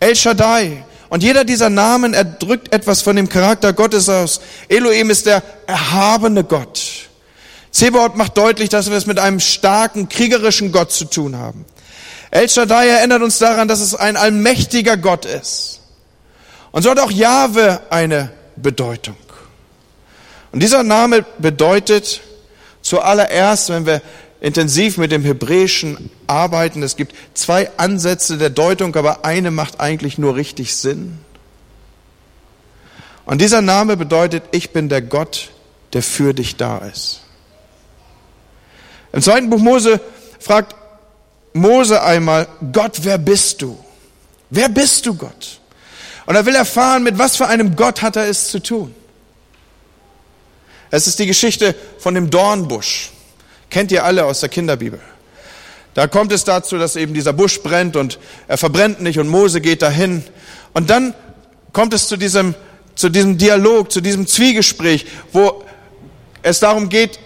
El 0.00 0.16
Shaddai. 0.16 0.84
Und 1.08 1.22
jeder 1.22 1.44
dieser 1.44 1.70
Namen 1.70 2.14
erdrückt 2.14 2.74
etwas 2.74 3.00
von 3.00 3.16
dem 3.16 3.28
Charakter 3.28 3.72
Gottes 3.72 4.08
aus. 4.08 4.40
Elohim 4.68 5.08
ist 5.08 5.26
der 5.26 5.42
erhabene 5.68 6.42
Gott. 6.42 7.08
Zebaoth 7.70 8.16
macht 8.16 8.36
deutlich, 8.36 8.68
dass 8.68 8.90
wir 8.90 8.96
es 8.96 9.06
mit 9.06 9.20
einem 9.20 9.38
starken, 9.38 10.08
kriegerischen 10.08 10.72
Gott 10.72 10.90
zu 10.90 11.04
tun 11.04 11.36
haben. 11.36 11.64
El 12.30 12.48
Shaddai 12.48 12.88
erinnert 12.88 13.22
uns 13.22 13.38
daran, 13.38 13.68
dass 13.68 13.80
es 13.80 13.94
ein 13.94 14.16
allmächtiger 14.16 14.96
Gott 14.96 15.24
ist. 15.24 15.80
Und 16.72 16.82
so 16.82 16.90
hat 16.90 16.98
auch 16.98 17.12
Jahwe 17.12 17.80
eine 17.88 18.30
Bedeutung. 18.56 19.16
Und 20.52 20.62
dieser 20.62 20.82
Name 20.82 21.24
bedeutet 21.38 22.20
zuallererst, 22.82 23.68
wenn 23.70 23.86
wir 23.86 24.02
intensiv 24.40 24.98
mit 24.98 25.12
dem 25.12 25.24
Hebräischen 25.24 26.10
arbeiten, 26.26 26.82
es 26.82 26.96
gibt 26.96 27.14
zwei 27.34 27.70
Ansätze 27.76 28.38
der 28.38 28.50
Deutung, 28.50 28.94
aber 28.96 29.24
eine 29.24 29.50
macht 29.50 29.80
eigentlich 29.80 30.18
nur 30.18 30.36
richtig 30.36 30.74
Sinn. 30.76 31.18
Und 33.26 33.40
dieser 33.42 33.60
Name 33.60 33.96
bedeutet, 33.96 34.44
ich 34.52 34.70
bin 34.70 34.88
der 34.88 35.02
Gott, 35.02 35.50
der 35.92 36.02
für 36.02 36.32
dich 36.32 36.56
da 36.56 36.78
ist. 36.78 37.20
Im 39.12 39.22
zweiten 39.22 39.50
Buch 39.50 39.58
Mose 39.58 40.00
fragt 40.38 40.74
Mose 41.52 42.02
einmal, 42.02 42.46
Gott, 42.72 43.00
wer 43.02 43.18
bist 43.18 43.60
du? 43.62 43.78
Wer 44.50 44.68
bist 44.68 45.04
du, 45.04 45.14
Gott? 45.14 45.60
Und 46.26 46.36
er 46.36 46.46
will 46.46 46.54
erfahren, 46.54 47.02
mit 47.02 47.18
was 47.18 47.36
für 47.36 47.46
einem 47.46 47.74
Gott 47.74 48.02
hat 48.02 48.16
er 48.16 48.28
es 48.28 48.48
zu 48.48 48.62
tun. 48.62 48.94
Es 50.90 51.06
ist 51.06 51.18
die 51.18 51.26
Geschichte 51.26 51.74
von 51.98 52.14
dem 52.14 52.30
Dornbusch. 52.30 53.10
Kennt 53.70 53.92
ihr 53.92 54.04
alle 54.04 54.24
aus 54.24 54.40
der 54.40 54.48
Kinderbibel. 54.48 55.00
Da 55.94 56.06
kommt 56.06 56.32
es 56.32 56.44
dazu, 56.44 56.78
dass 56.78 56.96
eben 56.96 57.12
dieser 57.12 57.32
Busch 57.32 57.60
brennt 57.60 57.96
und 57.96 58.18
er 58.46 58.56
verbrennt 58.56 59.00
nicht 59.00 59.18
und 59.18 59.28
Mose 59.28 59.60
geht 59.60 59.82
dahin. 59.82 60.22
Und 60.72 60.90
dann 60.90 61.14
kommt 61.72 61.92
es 61.92 62.08
zu 62.08 62.16
diesem, 62.16 62.54
zu 62.94 63.08
diesem 63.08 63.36
Dialog, 63.36 63.90
zu 63.90 64.00
diesem 64.00 64.26
Zwiegespräch, 64.26 65.06
wo 65.32 65.64
es 66.42 66.60
darum 66.60 66.88
geht, 66.88 67.18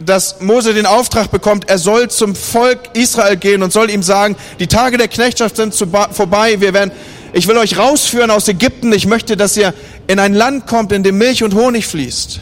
dass 0.00 0.40
Mose 0.40 0.74
den 0.74 0.86
Auftrag 0.86 1.30
bekommt, 1.30 1.70
er 1.70 1.78
soll 1.78 2.10
zum 2.10 2.34
Volk 2.34 2.80
Israel 2.94 3.36
gehen 3.36 3.62
und 3.62 3.72
soll 3.72 3.90
ihm 3.90 4.02
sagen, 4.02 4.36
die 4.58 4.66
Tage 4.66 4.98
der 4.98 5.08
Knechtschaft 5.08 5.56
sind 5.56 5.74
vorbei, 5.74 6.60
wir 6.60 6.74
werden, 6.74 6.90
ich 7.32 7.48
will 7.48 7.56
euch 7.56 7.78
rausführen 7.78 8.30
aus 8.30 8.48
Ägypten, 8.48 8.92
ich 8.92 9.06
möchte, 9.06 9.36
dass 9.36 9.56
ihr 9.56 9.72
in 10.06 10.18
ein 10.18 10.34
Land 10.34 10.66
kommt, 10.66 10.92
in 10.92 11.02
dem 11.02 11.16
Milch 11.16 11.42
und 11.42 11.54
Honig 11.54 11.86
fließt. 11.86 12.40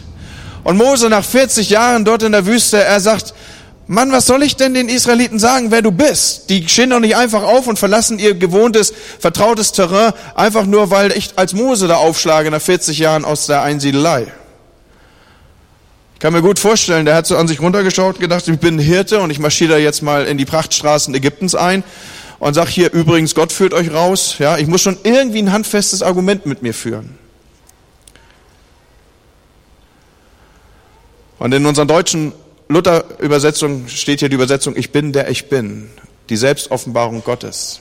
Und 0.65 0.79
Mose 0.79 1.11
nach 1.11 1.25
40 1.25 1.71
Jahren 1.71 2.05
dort 2.05 2.23
in 2.23 2.33
der 2.33 2.47
Wüste, 2.47 2.83
er 2.83 2.99
sagt, 2.99 3.35
Mann, 3.87 4.11
was 4.13 4.27
soll 4.27 4.43
ich 4.43 4.57
denn 4.57 4.73
den 4.73 4.89
Israeliten 4.89 5.39
sagen, 5.39 5.71
wer 5.71 5.83
du 5.83 5.93
bist? 5.93 6.49
Die 6.49 6.67
stehen 6.67 6.89
doch 6.89 7.01
nicht 7.01 7.17
einfach 7.17 7.43
auf 7.43 7.67
und 7.67 7.79
verlassen 7.79 8.19
ihr 8.19 8.35
gewohntes, 8.35 8.95
vertrautes 9.21 9.73
Terrain, 9.73 10.15
einfach 10.35 10.65
nur, 10.65 10.91
weil 10.91 11.13
ich 11.13 11.33
als 11.37 11.53
Mose 11.53 11.87
da 11.87 11.97
aufschlage 11.97 12.51
nach 12.51 12.63
40 12.63 12.99
Jahren 12.99 13.27
aus 13.27 13.47
der 13.47 13.63
Einsiedelei. 13.63 14.33
Ich 16.15 16.21
kann 16.21 16.33
mir 16.33 16.41
gut 16.41 16.59
vorstellen, 16.59 17.05
der 17.05 17.17
hat 17.17 17.27
so 17.27 17.37
an 17.37 17.47
sich 17.47 17.61
runtergeschaut 17.61 18.15
und 18.15 18.21
gedacht, 18.23 18.49
ich 18.49 18.59
bin 18.59 18.79
Hirte 18.79 19.21
und 19.21 19.29
ich 19.29 19.39
marschiere 19.39 19.73
da 19.73 19.79
jetzt 19.79 20.01
mal 20.01 20.25
in 20.25 20.39
die 20.39 20.47
Prachtstraßen 20.47 21.15
Ägyptens 21.15 21.55
ein 21.55 21.85
und 22.39 22.55
sag 22.55 22.69
hier, 22.69 22.91
übrigens, 22.91 23.35
Gott 23.35 23.53
führt 23.53 23.75
euch 23.75 23.93
raus. 23.93 24.37
Ja, 24.39 24.57
ich 24.57 24.67
muss 24.67 24.81
schon 24.81 24.97
irgendwie 25.03 25.41
ein 25.41 25.53
handfestes 25.53 26.03
Argument 26.03 26.47
mit 26.47 26.63
mir 26.63 26.73
führen. 26.73 27.19
Und 31.39 31.53
in 31.53 31.67
unseren 31.67 31.89
deutschen 31.89 32.33
Luther-Übersetzung 32.69 33.89
steht 33.89 34.21
hier 34.21 34.29
die 34.29 34.37
Übersetzung, 34.37 34.77
ich 34.77 34.91
bin 34.91 35.13
der 35.13 35.29
ich 35.29 35.49
bin, 35.49 35.91
die 36.29 36.37
Selbstoffenbarung 36.37 37.23
Gottes. 37.25 37.81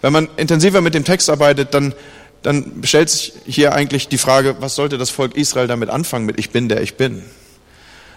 Wenn 0.00 0.12
man 0.12 0.28
intensiver 0.36 0.80
mit 0.80 0.94
dem 0.94 1.04
Text 1.04 1.30
arbeitet, 1.30 1.72
dann, 1.72 1.94
dann 2.42 2.82
stellt 2.84 3.08
sich 3.10 3.32
hier 3.46 3.74
eigentlich 3.74 4.08
die 4.08 4.18
Frage, 4.18 4.56
was 4.60 4.74
sollte 4.74 4.98
das 4.98 5.10
Volk 5.10 5.36
Israel 5.36 5.66
damit 5.66 5.88
anfangen 5.88 6.26
mit 6.26 6.38
ich 6.38 6.50
bin 6.50 6.68
der 6.68 6.82
ich 6.82 6.96
bin? 6.96 7.22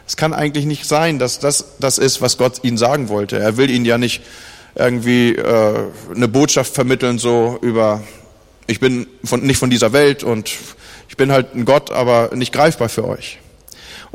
Es 0.07 0.17
kann 0.17 0.33
eigentlich 0.33 0.65
nicht 0.65 0.85
sein, 0.85 1.19
dass 1.19 1.39
das 1.39 1.77
das 1.79 1.97
ist, 1.97 2.21
was 2.21 2.37
Gott 2.37 2.63
ihnen 2.63 2.77
sagen 2.77 3.09
wollte. 3.09 3.39
Er 3.39 3.57
will 3.57 3.69
ihnen 3.69 3.85
ja 3.85 3.97
nicht 3.97 4.21
irgendwie 4.75 5.35
äh, 5.35 5.79
eine 6.15 6.27
Botschaft 6.27 6.73
vermitteln, 6.73 7.19
so 7.19 7.57
über 7.61 8.03
ich 8.67 8.79
bin 8.79 9.07
von, 9.23 9.41
nicht 9.41 9.57
von 9.57 9.69
dieser 9.69 9.93
Welt 9.93 10.23
und 10.23 10.51
ich 11.09 11.17
bin 11.17 11.31
halt 11.31 11.55
ein 11.55 11.65
Gott, 11.65 11.91
aber 11.91 12.31
nicht 12.35 12.53
greifbar 12.53 12.89
für 12.89 13.05
euch. 13.07 13.39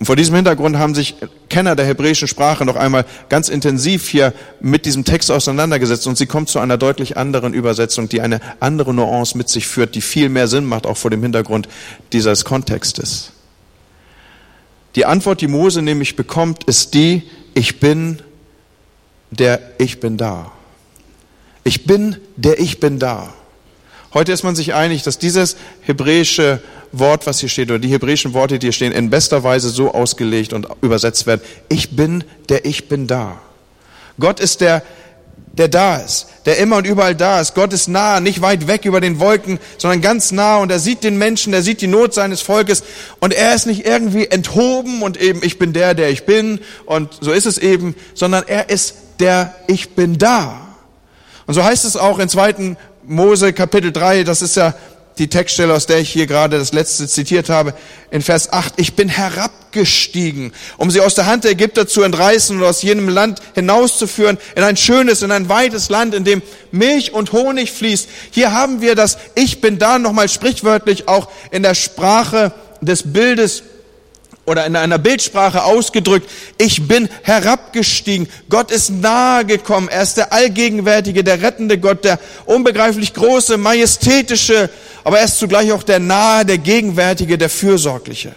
Und 0.03 0.07
vor 0.07 0.17
diesem 0.17 0.35
Hintergrund 0.35 0.79
haben 0.79 0.97
sich 0.97 1.15
Kenner 1.49 1.77
der 1.77 1.87
hebräischen 1.87 2.27
Sprache 2.27 2.65
noch 2.65 2.75
einmal 2.75 3.05
ganz 3.29 3.49
intensiv 3.49 4.09
hier 4.09 4.33
mit 4.61 4.85
diesem 4.85 5.05
Text 5.05 5.31
auseinandergesetzt 5.31 6.09
und 6.09 6.19
sie 6.19 6.27
kommt 6.27 6.49
zu 6.49 6.59
einer 6.59 6.77
deutlich 6.77 7.17
anderen 7.17 7.55
Übersetzung, 7.55 8.09
die 8.09 8.21
eine 8.21 8.41
andere 8.59 8.93
Nuance 8.95 9.39
mit 9.39 9.49
sich 9.49 9.69
führt, 9.69 9.95
die 9.95 10.01
viel 10.01 10.29
mehr 10.29 10.49
Sinn 10.49 10.65
macht, 10.65 10.87
auch 10.87 10.97
vor 10.97 11.13
dem 11.13 11.23
Hintergrund 11.23 11.69
dieses 12.13 12.45
Kontextes. 12.45 13.31
Die 14.97 15.05
Antwort, 15.05 15.41
die 15.41 15.47
Mose 15.47 15.83
nämlich 15.83 16.17
bekommt, 16.17 16.65
ist 16.65 16.95
die, 16.95 17.23
ich 17.55 17.79
bin 17.79 18.19
der 19.31 19.61
Ich 19.79 20.01
bin 20.01 20.17
da. 20.17 20.51
Ich 21.63 21.85
bin 21.85 22.17
der 22.35 22.59
Ich 22.59 22.81
bin 22.81 22.99
da. 22.99 23.33
Heute 24.15 24.33
ist 24.33 24.43
man 24.43 24.55
sich 24.55 24.75
einig, 24.75 25.03
dass 25.03 25.19
dieses 25.19 25.57
hebräische 25.81 26.61
Wort, 26.93 27.27
was 27.27 27.41
hier 27.41 27.49
steht, 27.49 27.71
oder 27.71 27.79
die 27.79 27.89
hebräischen 27.89 28.35
Worte, 28.35 28.59
die 28.59 28.67
hier 28.67 28.73
stehen, 28.73 28.93
in 28.93 29.09
bester 29.09 29.43
Weise 29.43 29.71
so 29.71 29.93
ausgelegt 29.93 30.53
und 30.53 30.69
übersetzt 30.83 31.27
werden. 31.27 31.41
Ich 31.71 31.97
bin 31.97 32.25
der 32.51 32.67
Ich 32.67 32.89
bin 32.89 33.07
da. 33.07 33.41
Gott 34.21 34.39
ist 34.39 34.61
der, 34.61 34.83
der 35.55 35.69
da 35.69 35.97
ist, 35.97 36.27
der 36.45 36.59
immer 36.59 36.77
und 36.77 36.87
überall 36.87 37.15
da 37.15 37.41
ist. 37.41 37.55
Gott 37.55 37.73
ist 37.73 37.89
nah, 37.89 38.21
nicht 38.21 38.43
weit 38.43 38.67
weg 38.67 38.85
über 38.85 39.01
den 39.01 39.19
Wolken, 39.19 39.59
sondern 39.79 40.03
ganz 40.03 40.31
nah 40.31 40.59
und 40.59 40.71
er 40.71 40.79
sieht 40.79 41.05
den 41.05 41.17
Menschen, 41.17 41.55
er 41.55 41.63
sieht 41.63 41.81
die 41.81 41.87
Not 41.87 42.13
seines 42.13 42.43
Volkes 42.43 42.83
und 43.21 43.33
er 43.33 43.55
ist 43.55 43.67
nicht 43.67 43.87
irgendwie 43.87 44.27
enthoben 44.27 45.03
und 45.03 45.21
eben 45.21 45.41
ich 45.43 45.59
bin 45.59 45.73
der, 45.73 45.95
der 45.95 46.11
ich 46.11 46.25
bin 46.25 46.61
und 46.85 47.11
so 47.21 47.33
ist 47.33 47.47
es 47.47 47.59
eben, 47.59 47.95
sondern 48.15 48.45
er 48.47 48.69
ist 48.69 48.95
der 49.21 49.55
Ich 49.69 49.91
bin 49.95 50.19
da. 50.19 50.69
Und 51.47 51.55
so 51.55 51.65
heißt 51.65 51.85
es 51.85 51.97
auch 51.97 52.19
in 52.19 52.29
2. 52.29 52.77
Mose 53.05 53.53
Kapitel 53.53 53.91
3, 53.91 54.23
das 54.23 54.43
ist 54.43 54.57
ja 54.57 54.75
die 55.19 55.29
Textstelle, 55.29 55.75
aus 55.75 55.87
der 55.87 55.99
ich 55.99 56.11
hier 56.11 56.27
gerade 56.27 56.59
das 56.59 56.73
letzte 56.73 57.07
zitiert 57.07 57.51
habe, 57.51 57.75
in 58.11 58.23
Vers 58.23 58.53
8, 58.53 58.75
ich 58.77 58.95
bin 58.95 59.09
herabgestiegen, 59.09 60.53
um 60.79 60.91
sie 60.91 61.01
aus 61.01 61.15
der 61.15 61.27
Hand 61.27 61.45
der 61.45 61.51
Ägypter 61.51 61.87
zu 61.87 62.03
entreißen 62.03 62.57
und 62.57 62.63
aus 62.63 62.83
jenem 62.83 63.09
Land 63.09 63.41
hinauszuführen 63.55 64.39
in 64.55 64.63
ein 64.63 64.77
schönes, 64.77 65.23
in 65.23 65.33
ein 65.33 65.49
weites 65.49 65.89
Land, 65.89 66.15
in 66.15 66.25
dem 66.25 66.43
Milch 66.71 67.13
und 67.13 67.33
Honig 67.33 67.73
fließt. 67.73 68.09
Hier 68.31 68.53
haben 68.53 68.81
wir 68.81 68.95
das 68.95 69.19
Ich 69.35 69.61
bin 69.61 69.79
da 69.79 69.99
nochmal 69.99 70.29
sprichwörtlich 70.29 71.09
auch 71.09 71.29
in 71.51 71.63
der 71.63 71.75
Sprache 71.75 72.53
des 72.81 73.13
Bildes 73.13 73.65
oder 74.45 74.67
in 74.67 74.75
einer 74.75 74.99
Bildsprache 74.99 75.63
ausgedrückt, 75.63 76.29
ich 76.59 76.89
bin 76.89 77.09
herabgestiegen. 77.23 78.29
Gott 78.49 78.71
ist 78.71 78.91
nahe 78.91 79.45
gekommen. 79.45 79.89
Er 79.89 80.03
ist 80.03 80.17
der 80.17 80.33
allgegenwärtige, 80.33 81.23
der 81.23 81.43
rettende 81.43 81.79
Gott, 81.79 82.05
der 82.05 82.19
unbegreiflich 82.47 83.15
große, 83.15 83.57
majestätische, 83.57 84.69
aber 85.05 85.19
er 85.21 85.27
ist 85.27 85.39
zugleich 85.39 85.71
auch 85.73 85.85
der 85.85 86.01
nahe, 86.01 86.45
der 86.45 86.59
gegenwärtige, 86.59 87.39
der 87.39 87.51
fürsorgliche. 87.51 88.35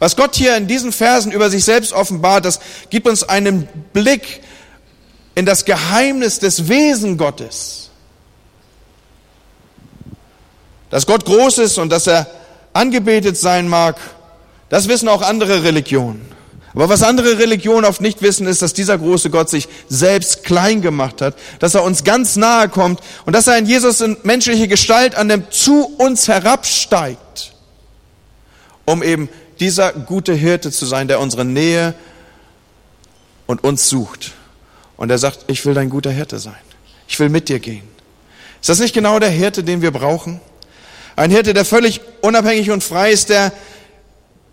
Was 0.00 0.16
Gott 0.16 0.34
hier 0.34 0.56
in 0.56 0.66
diesen 0.66 0.92
Versen 0.92 1.30
über 1.30 1.48
sich 1.48 1.64
selbst 1.64 1.92
offenbart, 1.92 2.44
das 2.44 2.58
gibt 2.90 3.06
uns 3.06 3.22
einen 3.22 3.68
Blick 3.92 4.42
in 5.36 5.46
das 5.46 5.64
Geheimnis 5.64 6.40
des 6.40 6.68
Wesen 6.68 7.16
Gottes. 7.16 7.90
Dass 10.90 11.06
Gott 11.06 11.24
groß 11.24 11.58
ist 11.58 11.78
und 11.78 11.90
dass 11.90 12.08
er 12.08 12.26
angebetet 12.72 13.36
sein 13.36 13.68
mag 13.68 13.96
das 14.68 14.88
wissen 14.88 15.08
auch 15.08 15.22
andere 15.22 15.62
Religionen. 15.62 16.34
Aber 16.74 16.88
was 16.88 17.04
andere 17.04 17.38
Religionen 17.38 17.84
oft 17.84 18.00
nicht 18.00 18.20
wissen, 18.20 18.48
ist, 18.48 18.60
dass 18.60 18.72
dieser 18.72 18.98
große 18.98 19.30
Gott 19.30 19.48
sich 19.48 19.68
selbst 19.88 20.42
klein 20.42 20.82
gemacht 20.82 21.20
hat, 21.20 21.36
dass 21.60 21.74
er 21.74 21.84
uns 21.84 22.02
ganz 22.02 22.34
nahe 22.34 22.68
kommt 22.68 23.00
und 23.26 23.32
dass 23.32 23.46
er 23.46 23.56
in 23.58 23.66
Jesus 23.66 24.00
in 24.00 24.16
menschliche 24.24 24.66
Gestalt 24.66 25.14
an 25.14 25.28
dem 25.28 25.50
zu 25.50 25.86
uns 25.98 26.26
herabsteigt, 26.26 27.52
um 28.84 29.04
eben 29.04 29.28
dieser 29.60 29.92
gute 29.92 30.34
Hirte 30.34 30.72
zu 30.72 30.84
sein, 30.84 31.06
der 31.06 31.20
unsere 31.20 31.44
Nähe 31.44 31.94
und 33.46 33.62
uns 33.62 33.88
sucht. 33.88 34.32
Und 34.96 35.10
er 35.10 35.18
sagt, 35.18 35.44
ich 35.46 35.64
will 35.64 35.74
dein 35.74 35.90
guter 35.90 36.10
Hirte 36.10 36.40
sein. 36.40 36.54
Ich 37.06 37.20
will 37.20 37.28
mit 37.28 37.48
dir 37.48 37.60
gehen. 37.60 37.84
Ist 38.60 38.68
das 38.68 38.80
nicht 38.80 38.94
genau 38.94 39.20
der 39.20 39.30
Hirte, 39.30 39.62
den 39.62 39.80
wir 39.80 39.92
brauchen? 39.92 40.40
Ein 41.14 41.30
Hirte, 41.30 41.54
der 41.54 41.64
völlig 41.64 42.00
unabhängig 42.22 42.72
und 42.72 42.82
frei 42.82 43.12
ist, 43.12 43.28
der 43.28 43.52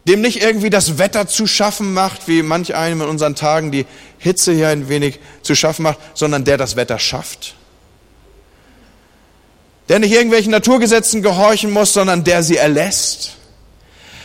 dem 0.08 0.22
nicht 0.22 0.42
irgendwie 0.42 0.70
das 0.70 0.98
Wetter 0.98 1.28
zu 1.28 1.46
schaffen 1.46 1.94
macht, 1.94 2.28
wie 2.28 2.42
manch 2.42 2.76
einem 2.76 3.02
in 3.02 3.08
unseren 3.08 3.36
Tagen 3.36 3.72
die 3.72 3.86
Hitze 4.18 4.52
hier 4.52 4.70
ein 4.70 4.90
wenig 4.90 5.20
zu 5.44 5.56
schaffen 5.56 5.84
macht, 5.84 6.00
sondern 6.14 6.44
der 6.44 6.58
das 6.58 6.76
Wetter 6.76 6.98
schafft. 6.98 7.56
Der 9.90 10.00
nicht 10.00 10.12
irgendwelchen 10.12 10.52
Naturgesetzen 10.52 11.22
gehorchen 11.22 11.72
muss, 11.72 11.94
sondern 11.94 12.24
der 12.24 12.44
sie 12.44 12.58
erlässt. 12.58 13.38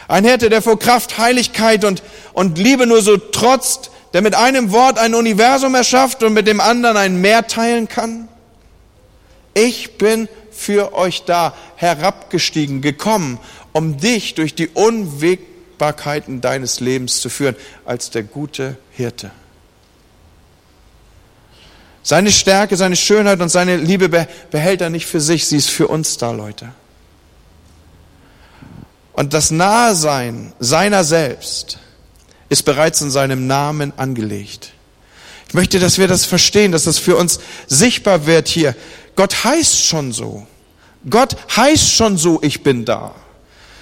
Ein 0.08 0.24
Hirte, 0.24 0.48
der 0.48 0.62
vor 0.62 0.78
Kraft, 0.78 1.18
Heiligkeit 1.18 1.84
und, 1.84 2.02
und 2.32 2.58
Liebe 2.58 2.86
nur 2.86 3.02
so 3.02 3.16
trotzt, 3.16 3.90
der 4.12 4.22
mit 4.22 4.34
einem 4.34 4.70
Wort 4.72 4.98
ein 4.98 5.14
Universum 5.14 5.74
erschafft 5.74 6.22
und 6.22 6.32
mit 6.32 6.46
dem 6.46 6.60
anderen 6.60 6.96
ein 6.96 7.20
Meer 7.20 7.48
teilen 7.48 7.88
kann. 7.88 8.28
Ich 9.52 9.98
bin 9.98 10.28
für 10.52 10.94
euch 10.94 11.24
da 11.24 11.54
herabgestiegen, 11.76 12.80
gekommen, 12.80 13.38
um 13.72 13.98
dich 13.98 14.34
durch 14.34 14.54
die 14.54 14.68
Unweg 14.68 15.40
Kostbarkeiten 15.76 16.40
deines 16.40 16.80
Lebens 16.80 17.20
zu 17.20 17.28
führen 17.28 17.54
als 17.84 18.10
der 18.10 18.22
gute 18.22 18.78
Hirte. 18.92 19.30
Seine 22.02 22.32
Stärke, 22.32 22.76
seine 22.76 22.96
Schönheit 22.96 23.40
und 23.40 23.48
seine 23.50 23.76
Liebe 23.76 24.08
behält 24.50 24.80
er 24.80 24.90
nicht 24.90 25.06
für 25.06 25.20
sich, 25.20 25.46
sie 25.46 25.56
ist 25.56 25.68
für 25.68 25.88
uns 25.88 26.16
da, 26.16 26.30
Leute. 26.30 26.68
Und 29.12 29.34
das 29.34 29.50
Nahesein 29.50 30.52
seiner 30.60 31.04
selbst 31.04 31.78
ist 32.48 32.62
bereits 32.62 33.00
in 33.00 33.10
seinem 33.10 33.46
Namen 33.46 33.92
angelegt. 33.98 34.72
Ich 35.48 35.54
möchte, 35.54 35.78
dass 35.78 35.98
wir 35.98 36.08
das 36.08 36.24
verstehen, 36.24 36.72
dass 36.72 36.84
das 36.84 36.98
für 36.98 37.16
uns 37.16 37.40
sichtbar 37.66 38.26
wird 38.26 38.48
hier. 38.48 38.74
Gott 39.14 39.44
heißt 39.44 39.84
schon 39.84 40.12
so. 40.12 40.46
Gott 41.08 41.36
heißt 41.54 41.92
schon 41.92 42.16
so, 42.16 42.40
ich 42.42 42.62
bin 42.62 42.84
da. 42.84 43.14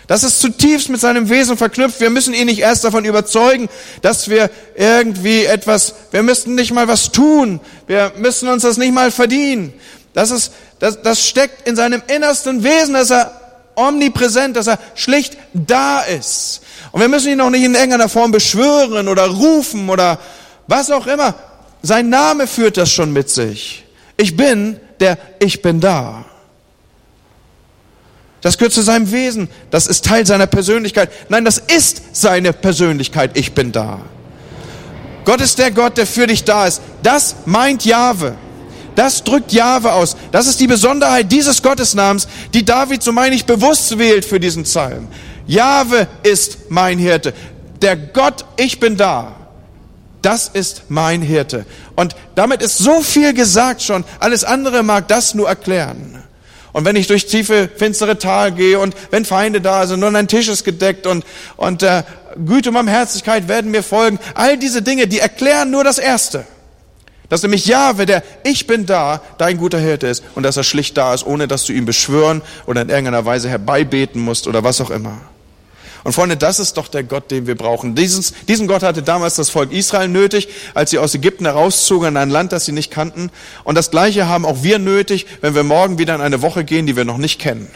Das 0.07 0.23
ist 0.23 0.40
zutiefst 0.40 0.90
mit 0.90 1.01
seinem 1.01 1.31
Wesen 1.31 1.57
verknüpft. 1.57 2.01
Wir 2.01 2.11
müssen 2.11 2.35
ihn 2.35 2.47
nicht 2.47 2.61
erst 2.61 2.85
davon 2.85 3.05
überzeugen, 3.05 3.69
dass 4.03 4.29
wir 4.29 4.51
irgendwie 4.75 5.45
etwas, 5.45 5.95
wir 6.11 6.23
müssten 6.23 6.55
nicht 6.55 6.73
mal 6.73 6.88
was 6.88 7.11
tun. 7.11 7.61
Wir 7.87 8.12
müssen 8.17 8.49
uns 8.49 8.62
das 8.62 8.77
nicht 8.77 8.93
mal 8.93 9.11
verdienen. 9.11 9.73
Das 10.12 10.31
ist, 10.31 10.53
das, 10.79 11.01
das 11.03 11.27
steckt 11.27 11.67
in 11.67 11.75
seinem 11.75 12.03
innersten 12.07 12.62
Wesen, 12.62 12.95
dass 12.95 13.11
er 13.11 13.40
omnipräsent, 13.77 14.57
dass 14.57 14.67
er 14.67 14.79
schlicht 14.95 15.37
da 15.53 16.01
ist. 16.01 16.61
Und 16.93 17.01
wir 17.01 17.09
müssen 17.09 17.33
ihn 17.33 17.40
auch 17.40 17.51
nicht 17.51 17.64
in 17.64 17.75
irgendeiner 17.75 18.09
Form 18.09 18.31
beschwören 18.31 19.09
oder 19.09 19.27
rufen 19.27 19.88
oder 19.88 20.19
was 20.67 20.90
auch 20.90 21.07
immer. 21.07 21.35
Sein 21.83 22.09
Name 22.09 22.47
führt 22.47 22.77
das 22.77 22.90
schon 22.90 23.12
mit 23.12 23.31
sich. 23.31 23.85
Ich 24.17 24.37
bin 24.37 24.79
der 25.01 25.19
Ich 25.40 25.61
bin 25.61 25.81
da. 25.81 26.25
Das 28.44 28.59
gehört 28.59 28.74
zu 28.74 28.83
seinem 28.83 29.11
Wesen. 29.11 29.48
Das 29.70 29.87
ist 29.87 30.04
Teil 30.04 30.26
seiner 30.26 30.46
Persönlichkeit. 30.46 31.11
Nein, 31.30 31.46
das 31.46 31.57
ist 31.57 32.02
seine 32.12 32.52
Persönlichkeit. 32.52 33.38
Ich 33.38 33.54
bin 33.54 33.72
da. 33.72 34.02
Gott 35.24 35.40
ist 35.40 35.59
der 35.59 35.70
Gott, 35.70 35.96
der 35.96 36.07
für 36.07 36.26
dich 36.26 36.44
da 36.44 36.66
ist. 36.66 36.83
Das 37.02 37.37
meint 37.46 37.87
Jahwe. 37.87 38.35
Das 38.96 39.24
drückt 39.24 39.50
Jahwe 39.52 39.94
aus. 39.94 40.14
Das 40.30 40.46
ist 40.46 40.61
die 40.61 40.66
Besonderheit 40.66 41.33
dieses 41.33 41.62
Gottesnamens, 41.62 42.28
die 42.52 42.66
David, 42.66 43.02
so 43.02 43.12
meine 43.12 43.35
ich, 43.35 43.46
bewusst 43.46 43.96
wählt 43.98 44.26
für 44.26 44.38
diesen 44.38 44.64
Psalm. 44.64 45.09
Jahwe 45.46 46.07
ist 46.22 46.70
mein 46.70 46.98
Hirte. 46.98 47.33
Der 47.80 47.96
Gott, 47.96 48.44
ich 48.59 48.78
bin 48.78 48.98
da. 48.98 49.37
das 50.20 50.48
ist 50.48 50.83
mein 50.90 51.22
Hirte. 51.22 51.64
Und 51.96 52.14
damit 52.35 52.61
ist 52.61 52.76
so 52.76 53.00
viel 53.00 53.33
gesagt 53.33 53.80
schon. 53.80 54.04
Alles 54.20 54.44
andere 54.44 54.83
mag 54.83 55.09
das 55.09 55.33
nur 55.33 55.48
erklären. 55.48 56.24
Und 56.75 56.85
wenn 56.85 56.97
ich 56.97 57.07
durch 57.07 57.27
tiefe, 57.27 57.71
finstere 57.77 58.19
Tal 58.19 58.51
gehe 58.51 58.81
und 58.81 58.97
wenn 59.13 59.25
Feinde 59.25 59.61
da 59.61 59.87
sind 59.87 60.03
und 60.03 60.17
ein 60.17 60.27
Tisch 60.27 60.49
ist 60.49 60.65
gedeckt 60.65 61.07
und, 61.07 61.25
und 61.57 61.85
äh, 61.85 62.03
Güte 62.45 62.71
und 62.71 62.75
Barmherzigkeit 62.75 63.47
werden 63.47 63.71
mir 63.71 63.85
folgen, 63.85 64.19
all 64.35 64.59
diese 64.59 64.83
Dinge, 64.83 65.07
die 65.07 65.21
erklären 65.21 65.71
nur 65.71 65.85
das 65.85 65.99
Erste. 65.99 66.45
Dass 67.29 67.43
nämlich 67.43 67.67
Jahwe, 67.67 68.07
der 68.07 68.25
Ich 68.43 68.67
bin 68.67 68.87
da, 68.87 69.23
dein 69.39 69.57
guter 69.57 69.79
Hirte 69.79 70.09
ist 70.09 70.25
und 70.35 70.43
dass 70.43 70.57
er 70.57 70.65
schlicht 70.65 70.97
da 70.97 71.15
ist, 71.15 71.25
ohne 71.25 71.47
dass 71.47 71.65
du 71.65 71.73
ihn 71.73 71.87
beschwören 71.87 72.43
oder 72.67 72.83
in 72.83 72.89
irgendeiner 72.89 73.25
Weise 73.25 73.49
herbeibeten 73.49 74.21
musst 74.21 74.49
oder 74.49 74.65
was 74.65 74.81
auch 74.81 74.91
immer. 74.91 75.21
Und 76.05 76.12
Freunde, 76.12 76.37
das 76.37 76.59
ist 76.59 76.77
doch 76.77 76.88
der 76.88 77.03
Gott, 77.03 77.31
den 77.31 77.47
wir 77.47 77.55
brauchen. 77.55 77.95
Dieses, 77.95 78.35
diesen 78.47 78.67
Gott 78.67 78.83
hatte 78.83 79.03
damals 79.03 79.37
das 79.37 79.49
Volk 79.49 79.73
Israel 79.73 80.09
nötig, 80.09 80.49
als 80.75 80.90
sie 80.90 80.99
aus 80.99 81.14
Ägypten 81.14 81.47
herauszogen 81.47 82.09
in 82.09 82.17
ein 82.19 82.29
Land, 82.29 82.53
das 82.53 82.67
sie 82.67 82.73
nicht 82.73 82.90
kannten. 82.90 83.31
Und 83.64 83.75
das 83.75 83.90
Gleiche 83.90 84.29
haben 84.29 84.45
auch 84.45 84.62
wir 84.62 84.79
nötig, 84.79 85.27
wenn 85.40 85.55
wir 85.55 85.62
morgen 85.62 85.99
wieder 85.99 86.14
in 86.14 86.21
eine 86.21 86.43
Woche 86.43 86.62
gehen, 86.62 86.87
die 86.87 86.95
wir 86.95 87.07
noch 87.07 87.17
nicht 87.17 87.40
kennen. 87.40 87.69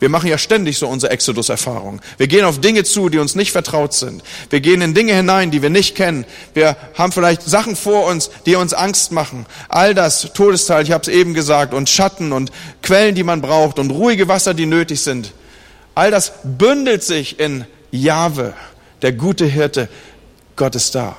Wir 0.00 0.08
machen 0.08 0.28
ja 0.28 0.36
ständig 0.36 0.78
so 0.78 0.88
unsere 0.88 1.12
Exodus-Erfahrung. 1.12 2.00
Wir 2.18 2.26
gehen 2.26 2.44
auf 2.44 2.60
Dinge 2.60 2.82
zu, 2.82 3.08
die 3.08 3.18
uns 3.18 3.36
nicht 3.36 3.52
vertraut 3.52 3.94
sind. 3.94 4.22
Wir 4.50 4.60
gehen 4.60 4.82
in 4.82 4.94
Dinge 4.94 5.14
hinein, 5.14 5.52
die 5.52 5.62
wir 5.62 5.70
nicht 5.70 5.94
kennen. 5.94 6.26
Wir 6.54 6.76
haben 6.94 7.12
vielleicht 7.12 7.42
Sachen 7.42 7.76
vor 7.76 8.06
uns, 8.06 8.30
die 8.44 8.56
uns 8.56 8.74
Angst 8.74 9.12
machen. 9.12 9.46
All 9.68 9.94
das, 9.94 10.32
Todesteil, 10.34 10.82
ich 10.82 10.90
habe 10.90 11.02
es 11.02 11.08
eben 11.08 11.34
gesagt, 11.34 11.72
und 11.72 11.88
Schatten 11.88 12.32
und 12.32 12.50
Quellen, 12.82 13.14
die 13.14 13.22
man 13.22 13.40
braucht 13.40 13.78
und 13.78 13.92
ruhige 13.92 14.26
Wasser, 14.26 14.54
die 14.54 14.66
nötig 14.66 15.00
sind. 15.00 15.32
All 15.94 16.10
das 16.10 16.32
bündelt 16.42 17.02
sich 17.02 17.38
in 17.38 17.66
Jahwe, 17.90 18.54
der 19.02 19.12
gute 19.12 19.44
Hirte. 19.44 19.88
Gott 20.56 20.74
ist 20.74 20.94
da. 20.94 21.16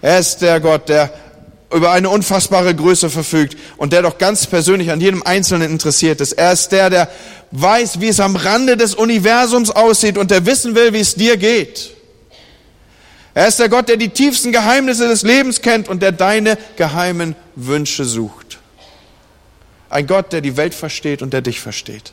Er 0.00 0.18
ist 0.18 0.38
der 0.38 0.60
Gott, 0.60 0.88
der 0.88 1.12
über 1.72 1.90
eine 1.90 2.08
unfassbare 2.08 2.74
Größe 2.74 3.10
verfügt 3.10 3.56
und 3.76 3.92
der 3.92 4.02
doch 4.02 4.16
ganz 4.16 4.46
persönlich 4.46 4.90
an 4.90 5.00
jedem 5.00 5.22
Einzelnen 5.22 5.70
interessiert 5.70 6.20
ist. 6.20 6.32
Er 6.32 6.52
ist 6.52 6.72
der, 6.72 6.88
der 6.88 7.10
weiß, 7.50 8.00
wie 8.00 8.08
es 8.08 8.20
am 8.20 8.36
Rande 8.36 8.76
des 8.76 8.94
Universums 8.94 9.70
aussieht 9.70 10.16
und 10.16 10.30
der 10.30 10.46
wissen 10.46 10.74
will, 10.74 10.92
wie 10.94 11.00
es 11.00 11.14
dir 11.14 11.36
geht. 11.36 11.90
Er 13.34 13.48
ist 13.48 13.58
der 13.60 13.68
Gott, 13.68 13.88
der 13.88 13.98
die 13.98 14.08
tiefsten 14.08 14.50
Geheimnisse 14.50 15.08
des 15.08 15.22
Lebens 15.22 15.60
kennt 15.60 15.88
und 15.88 16.02
der 16.02 16.12
deine 16.12 16.56
geheimen 16.76 17.36
Wünsche 17.54 18.04
sucht. 18.04 18.58
Ein 19.90 20.06
Gott, 20.06 20.32
der 20.32 20.40
die 20.40 20.56
Welt 20.56 20.74
versteht 20.74 21.22
und 21.22 21.32
der 21.32 21.42
dich 21.42 21.60
versteht. 21.60 22.12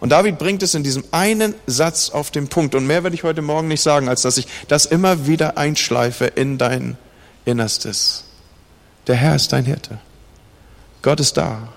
Und 0.00 0.08
David 0.08 0.38
bringt 0.38 0.62
es 0.62 0.74
in 0.74 0.82
diesem 0.82 1.04
einen 1.10 1.54
Satz 1.66 2.10
auf 2.10 2.30
den 2.30 2.48
Punkt. 2.48 2.74
Und 2.74 2.86
mehr 2.86 3.02
werde 3.02 3.14
ich 3.14 3.22
heute 3.22 3.42
Morgen 3.42 3.68
nicht 3.68 3.82
sagen, 3.82 4.08
als 4.08 4.22
dass 4.22 4.38
ich 4.38 4.46
das 4.66 4.86
immer 4.86 5.26
wieder 5.26 5.58
einschleife 5.58 6.24
in 6.24 6.56
dein 6.56 6.96
Innerstes. 7.44 8.24
Der 9.06 9.16
Herr 9.16 9.36
ist 9.36 9.52
dein 9.52 9.66
Hirte. 9.66 9.98
Gott 11.02 11.20
ist 11.20 11.36
da. 11.36 11.68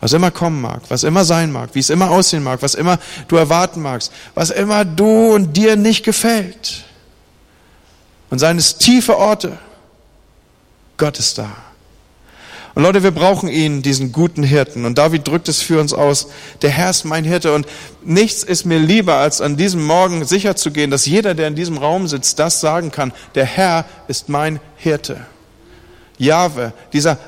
Was 0.00 0.14
immer 0.14 0.30
kommen 0.30 0.60
mag, 0.60 0.82
was 0.88 1.04
immer 1.04 1.24
sein 1.24 1.52
mag, 1.52 1.70
wie 1.74 1.78
es 1.78 1.90
immer 1.90 2.10
aussehen 2.10 2.42
mag, 2.42 2.62
was 2.62 2.74
immer 2.74 2.98
du 3.28 3.36
erwarten 3.36 3.82
magst, 3.82 4.10
was 4.34 4.48
immer 4.48 4.84
du 4.84 5.34
und 5.34 5.56
dir 5.56 5.76
nicht 5.76 6.04
gefällt. 6.04 6.84
Und 8.30 8.38
seines 8.38 8.78
tiefe 8.78 9.16
Orte. 9.18 9.58
Gott 10.96 11.18
ist 11.18 11.36
da. 11.38 11.50
Und 12.80 12.86
Leute, 12.86 13.02
wir 13.02 13.10
brauchen 13.10 13.50
ihn, 13.50 13.82
diesen 13.82 14.10
guten 14.10 14.42
Hirten. 14.42 14.86
Und 14.86 14.96
David 14.96 15.28
drückt 15.28 15.50
es 15.50 15.60
für 15.60 15.78
uns 15.78 15.92
aus. 15.92 16.28
Der 16.62 16.70
Herr 16.70 16.88
ist 16.88 17.04
mein 17.04 17.24
Hirte. 17.24 17.52
Und 17.52 17.66
nichts 18.02 18.42
ist 18.42 18.64
mir 18.64 18.78
lieber, 18.78 19.16
als 19.16 19.42
an 19.42 19.58
diesem 19.58 19.84
Morgen 19.84 20.24
sicher 20.24 20.56
zu 20.56 20.70
gehen, 20.70 20.90
dass 20.90 21.04
jeder, 21.04 21.34
der 21.34 21.48
in 21.48 21.56
diesem 21.56 21.76
Raum 21.76 22.08
sitzt, 22.08 22.38
das 22.38 22.62
sagen 22.62 22.90
kann. 22.90 23.12
Der 23.34 23.44
Herr 23.44 23.84
ist 24.08 24.30
mein 24.30 24.60
Hirte. 24.76 25.18
Jahwe, 26.16 26.72
dieser 26.94 27.18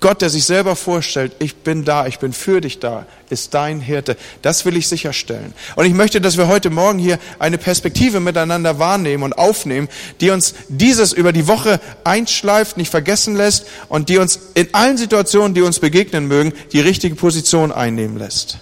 Gott, 0.00 0.22
der 0.22 0.30
sich 0.30 0.44
selber 0.44 0.76
vorstellt, 0.76 1.32
ich 1.40 1.56
bin 1.56 1.84
da, 1.84 2.06
ich 2.06 2.20
bin 2.20 2.32
für 2.32 2.60
dich 2.60 2.78
da, 2.78 3.06
ist 3.30 3.52
dein 3.54 3.80
Hirte. 3.80 4.16
Das 4.42 4.64
will 4.64 4.76
ich 4.76 4.86
sicherstellen. 4.86 5.52
Und 5.74 5.86
ich 5.86 5.92
möchte, 5.92 6.20
dass 6.20 6.36
wir 6.36 6.46
heute 6.46 6.70
Morgen 6.70 7.00
hier 7.00 7.18
eine 7.40 7.58
Perspektive 7.58 8.20
miteinander 8.20 8.78
wahrnehmen 8.78 9.24
und 9.24 9.32
aufnehmen, 9.32 9.88
die 10.20 10.30
uns 10.30 10.54
dieses 10.68 11.12
über 11.12 11.32
die 11.32 11.48
Woche 11.48 11.80
einschleift, 12.04 12.76
nicht 12.76 12.90
vergessen 12.90 13.34
lässt 13.34 13.66
und 13.88 14.08
die 14.08 14.18
uns 14.18 14.38
in 14.54 14.68
allen 14.72 14.96
Situationen, 14.96 15.54
die 15.54 15.62
uns 15.62 15.80
begegnen 15.80 16.28
mögen, 16.28 16.52
die 16.72 16.80
richtige 16.80 17.16
Position 17.16 17.72
einnehmen 17.72 18.18
lässt. 18.18 18.58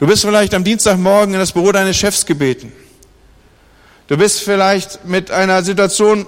Du 0.00 0.08
bist 0.08 0.22
vielleicht 0.22 0.52
am 0.52 0.64
Dienstagmorgen 0.64 1.34
in 1.34 1.38
das 1.38 1.52
Büro 1.52 1.70
deines 1.70 1.96
Chefs 1.96 2.26
gebeten. 2.26 2.72
Du 4.08 4.16
bist 4.16 4.40
vielleicht 4.40 5.04
mit 5.04 5.30
einer 5.30 5.62
Situation 5.62 6.26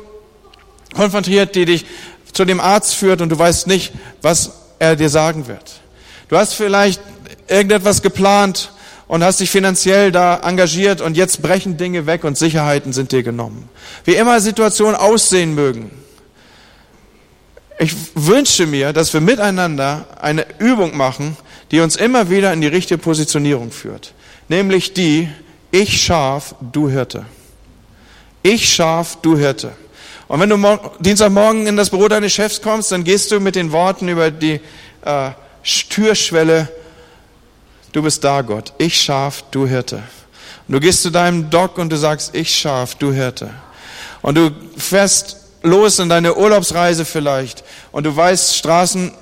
konfrontiert, 0.95 1.57
die 1.57 1.65
dich 1.65 1.87
zu 2.35 2.45
dem 2.45 2.61
Arzt 2.61 2.95
führt 2.95 3.23
und 3.23 3.31
du 3.31 3.39
weißt 3.39 3.67
nicht, 3.67 3.93
was 4.21 4.53
er 4.79 4.97
dir 4.97 5.09
sagen 5.09 5.47
wird. 5.47 5.81
Du 6.29 6.37
hast 6.37 6.55
vielleicht 6.55 7.01
irgendetwas 7.49 8.03
geplant 8.03 8.73
und 9.07 9.23
hast 9.23 9.41
dich 9.41 9.51
finanziell 9.51 10.13
da 10.13 10.41
engagiert 10.43 11.01
und 11.01 11.17
jetzt 11.17 11.43
brechen 11.43 11.77
Dinge 11.77 12.07
weg 12.07 12.25
und 12.25 12.37
Sicherheiten 12.37 12.93
sind 12.93 13.13
dir 13.13 13.23
genommen. 13.23 13.69
Wie 14.05 14.15
immer 14.15 14.41
Situationen 14.41 14.97
aussehen 14.97 15.55
mögen. 15.55 15.91
Ich 17.79 17.95
wünsche 18.15 18.67
mir, 18.67 18.93
dass 18.93 19.13
wir 19.13 19.21
miteinander 19.21 20.07
eine 20.21 20.47
Übung 20.59 20.97
machen, 20.97 21.37
die 21.71 21.81
uns 21.81 21.97
immer 21.97 22.31
wieder 22.31 22.53
in 22.53 22.61
die 22.61 22.69
richtige 22.69 22.99
Positionierung 22.99 23.73
führt. 23.73 24.15
Nämlich 24.49 24.95
die, 24.95 25.29
ich 25.71 26.03
Schaf, 26.03 26.55
du 26.61 26.89
Hirte. 26.89 27.25
Ich 28.43 28.73
Schaf, 28.73 29.19
du 29.23 29.37
Hirte. 29.37 29.73
Und 30.29 30.41
wenn 30.41 30.49
du 30.49 30.79
Dienstagmorgen 31.01 31.67
in 31.67 31.77
das 31.77 31.91
Büro 31.91 32.09
deines 32.09 32.33
Chefs 32.33 32.63
kommst, 32.63 32.93
dann 32.93 33.05
gehst 33.05 33.31
du 33.31 33.41
mit 33.41 33.57
den 33.57 33.73
Worten 33.73 34.09
über 34.09 34.31
die 34.31 34.61
äh, 35.05 35.31
Türschwelle, 35.91 36.69
du 37.93 38.03
bist 38.03 38.25
da, 38.25 38.43
Gott, 38.43 38.73
ich 38.79 39.01
Schaf, 39.01 39.45
du 39.51 39.67
Hirte. 39.67 40.03
Und 40.67 40.73
du 40.73 40.81
gehst 40.81 41.03
zu 41.03 41.11
deinem 41.11 41.51
Doc 41.51 41.79
und 41.79 41.91
du 41.91 41.97
sagst, 41.97 42.35
ich 42.35 42.55
Schaf, 42.55 42.95
du 42.95 43.13
Hirte. 43.13 43.51
Und 44.23 44.37
du 44.37 44.51
fährst 44.77 45.37
los 45.63 45.99
in 45.99 46.09
deine 46.09 46.37
Urlaubsreise 46.37 47.05
vielleicht 47.05 47.65
und 47.93 48.05
du 48.05 48.15
weißt, 48.15 48.57
Straßen 48.57 49.13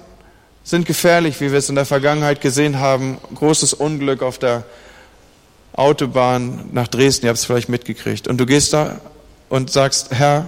sind 0.64 0.86
gefährlich, 0.86 1.40
wie 1.40 1.50
wir 1.50 1.58
es 1.58 1.68
in 1.68 1.74
der 1.74 1.84
Vergangenheit 1.86 2.40
gesehen 2.40 2.78
haben. 2.78 3.18
Großes 3.34 3.74
Unglück 3.74 4.22
auf 4.22 4.38
der 4.38 4.64
Autobahn 5.72 6.68
nach 6.72 6.88
Dresden, 6.88 7.26
ihr 7.26 7.30
habt 7.30 7.38
es 7.38 7.44
vielleicht 7.44 7.68
mitgekriegt. 7.68 8.28
Und 8.28 8.38
du 8.38 8.46
gehst 8.46 8.72
da 8.72 9.00
und 9.48 9.70
sagst, 9.70 10.10
Herr, 10.10 10.46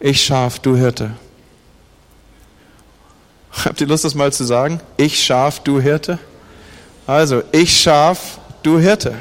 ich 0.00 0.24
Schaf, 0.24 0.58
du 0.58 0.76
Hirte. 0.76 1.12
Habt 3.64 3.80
ihr 3.80 3.86
Lust, 3.86 4.04
das 4.04 4.14
mal 4.14 4.32
zu 4.32 4.44
sagen? 4.44 4.80
Ich 4.96 5.22
Schaf, 5.22 5.60
du 5.60 5.80
Hirte? 5.80 6.18
Also, 7.06 7.42
ich 7.52 7.80
Schaf, 7.80 8.38
du 8.62 8.78
Hirte. 8.78 9.14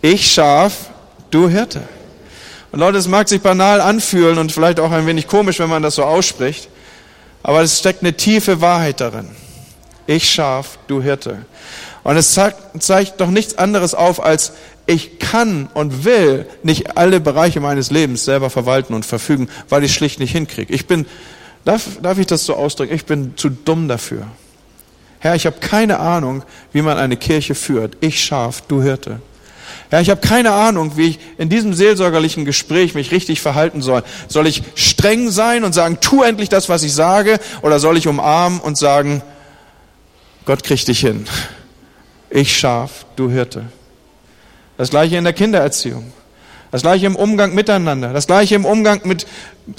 Ich 0.00 0.32
Schaf, 0.32 0.90
du 1.30 1.48
Hirte. 1.48 1.82
Und 2.70 2.80
Leute, 2.80 2.98
es 2.98 3.08
mag 3.08 3.28
sich 3.28 3.40
banal 3.40 3.80
anfühlen 3.80 4.38
und 4.38 4.52
vielleicht 4.52 4.80
auch 4.80 4.90
ein 4.90 5.06
wenig 5.06 5.26
komisch, 5.26 5.58
wenn 5.58 5.70
man 5.70 5.82
das 5.82 5.96
so 5.96 6.04
ausspricht, 6.04 6.68
aber 7.42 7.62
es 7.62 7.78
steckt 7.78 8.02
eine 8.02 8.16
tiefe 8.16 8.60
Wahrheit 8.60 9.00
darin. 9.00 9.28
Ich 10.06 10.30
Schaf, 10.30 10.78
du 10.86 11.02
Hirte. 11.02 11.46
Und 12.04 12.16
es 12.16 12.32
zeigt, 12.32 13.20
doch 13.20 13.30
nichts 13.30 13.56
anderes 13.56 13.94
auf, 13.94 14.22
als 14.22 14.52
ich 14.86 15.18
kann 15.18 15.68
und 15.72 16.04
will 16.04 16.46
nicht 16.62 16.98
alle 16.98 17.18
Bereiche 17.18 17.60
meines 17.60 17.90
Lebens 17.90 18.24
selber 18.26 18.50
verwalten 18.50 18.92
und 18.94 19.06
verfügen, 19.06 19.48
weil 19.70 19.82
ich 19.84 19.94
schlicht 19.94 20.20
nicht 20.20 20.32
hinkriege. 20.32 20.72
Ich 20.72 20.86
bin, 20.86 21.06
darf, 21.64 21.86
darf 22.02 22.18
ich 22.18 22.26
das 22.26 22.44
so 22.44 22.54
ausdrücken, 22.54 22.94
ich 22.94 23.06
bin 23.06 23.32
zu 23.36 23.48
dumm 23.48 23.88
dafür. 23.88 24.26
Herr, 25.18 25.34
ich 25.34 25.46
habe 25.46 25.56
keine 25.60 25.98
Ahnung, 25.98 26.42
wie 26.72 26.82
man 26.82 26.98
eine 26.98 27.16
Kirche 27.16 27.54
führt. 27.54 27.96
Ich 28.00 28.22
Schaf, 28.22 28.60
du 28.68 28.82
Hirte. 28.82 29.20
Ja, 29.90 30.00
ich 30.00 30.10
habe 30.10 30.20
keine 30.20 30.52
Ahnung, 30.52 30.98
wie 30.98 31.10
ich 31.10 31.18
in 31.38 31.48
diesem 31.48 31.72
seelsorgerlichen 31.72 32.44
Gespräch 32.44 32.94
mich 32.94 33.12
richtig 33.12 33.40
verhalten 33.40 33.80
soll. 33.80 34.02
Soll 34.28 34.46
ich 34.46 34.62
streng 34.74 35.30
sein 35.30 35.64
und 35.64 35.72
sagen, 35.72 35.98
tu 36.02 36.22
endlich 36.22 36.50
das, 36.50 36.68
was 36.68 36.82
ich 36.82 36.92
sage, 36.92 37.38
oder 37.62 37.78
soll 37.78 37.96
ich 37.96 38.06
umarmen 38.06 38.60
und 38.60 38.76
sagen, 38.76 39.22
Gott 40.44 40.62
kriegt 40.64 40.88
dich 40.88 41.00
hin. 41.00 41.26
Ich 42.34 42.58
Schaf, 42.58 43.06
du 43.14 43.30
Hirte. 43.30 43.66
Das 44.76 44.90
gleiche 44.90 45.16
in 45.16 45.22
der 45.22 45.32
Kindererziehung. 45.32 46.12
Das 46.72 46.82
gleiche 46.82 47.06
im 47.06 47.14
Umgang 47.14 47.54
miteinander. 47.54 48.12
Das 48.12 48.26
gleiche 48.26 48.56
im 48.56 48.64
Umgang 48.64 49.02
mit 49.04 49.24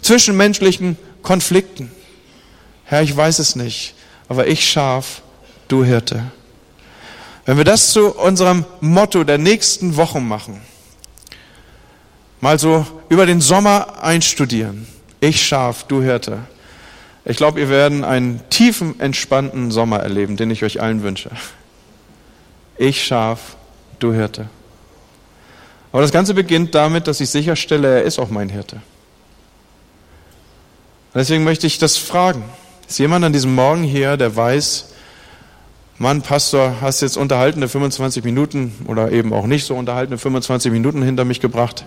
zwischenmenschlichen 0.01 0.95
Konflikten. 1.21 1.91
Herr, 2.85 3.01
ich 3.01 3.15
weiß 3.15 3.39
es 3.39 3.57
nicht, 3.57 3.93
aber 4.29 4.47
ich 4.47 4.69
Schaf, 4.69 5.21
du 5.67 5.83
Hirte. 5.83 6.31
Wenn 7.43 7.57
wir 7.57 7.65
das 7.65 7.91
zu 7.91 8.15
unserem 8.15 8.63
Motto 8.79 9.25
der 9.25 9.37
nächsten 9.37 9.97
Wochen 9.97 10.25
machen, 10.25 10.61
mal 12.39 12.57
so 12.57 12.87
über 13.09 13.25
den 13.25 13.41
Sommer 13.41 14.01
einstudieren. 14.01 14.87
Ich 15.19 15.45
Schaf, 15.45 15.83
du 15.83 16.01
Hirte. 16.01 16.39
Ich 17.25 17.35
glaube, 17.35 17.59
ihr 17.59 17.67
werden 17.67 18.05
einen 18.05 18.49
tiefen, 18.49 18.97
entspannten 19.01 19.71
Sommer 19.71 19.99
erleben, 19.99 20.37
den 20.37 20.51
ich 20.51 20.63
euch 20.63 20.81
allen 20.81 21.03
wünsche. 21.03 21.31
Ich 22.77 23.03
Schaf, 23.03 23.55
du 23.99 24.13
Hirte. 24.13 24.49
Aber 25.91 26.01
das 26.01 26.11
Ganze 26.11 26.33
beginnt 26.33 26.75
damit, 26.75 27.07
dass 27.07 27.21
ich 27.21 27.29
sicherstelle, 27.29 27.99
er 27.99 28.03
ist 28.03 28.19
auch 28.19 28.29
mein 28.29 28.49
Hirte. 28.49 28.81
deswegen 31.13 31.45
möchte 31.45 31.67
ich 31.67 31.77
das 31.77 31.95
fragen. 31.95 32.43
Ist 32.87 32.99
jemand 32.99 33.23
an 33.23 33.33
diesem 33.33 33.55
Morgen 33.55 33.83
hier, 33.83 34.17
der 34.17 34.35
weiß, 34.35 34.89
Mann, 35.97 36.21
Pastor, 36.21 36.81
hast 36.81 37.01
jetzt 37.01 37.15
unterhaltene 37.15 37.69
25 37.69 38.25
Minuten 38.25 38.73
oder 38.87 39.11
eben 39.13 39.31
auch 39.31 39.45
nicht 39.45 39.63
so 39.63 39.75
unterhaltene 39.75 40.17
25 40.17 40.71
Minuten 40.71 41.01
hinter 41.01 41.23
mich 41.23 41.39
gebracht. 41.39 41.85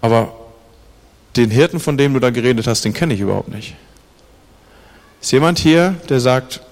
Aber 0.00 0.32
den 1.36 1.50
Hirten, 1.50 1.80
von 1.80 1.98
dem 1.98 2.14
du 2.14 2.20
da 2.20 2.30
geredet 2.30 2.66
hast, 2.66 2.84
den 2.86 2.94
kenne 2.94 3.12
ich 3.12 3.20
überhaupt 3.20 3.48
nicht. 3.48 3.74
Ist 5.20 5.32
jemand 5.32 5.58
hier, 5.58 5.96
der 6.08 6.20
sagt, 6.20 6.62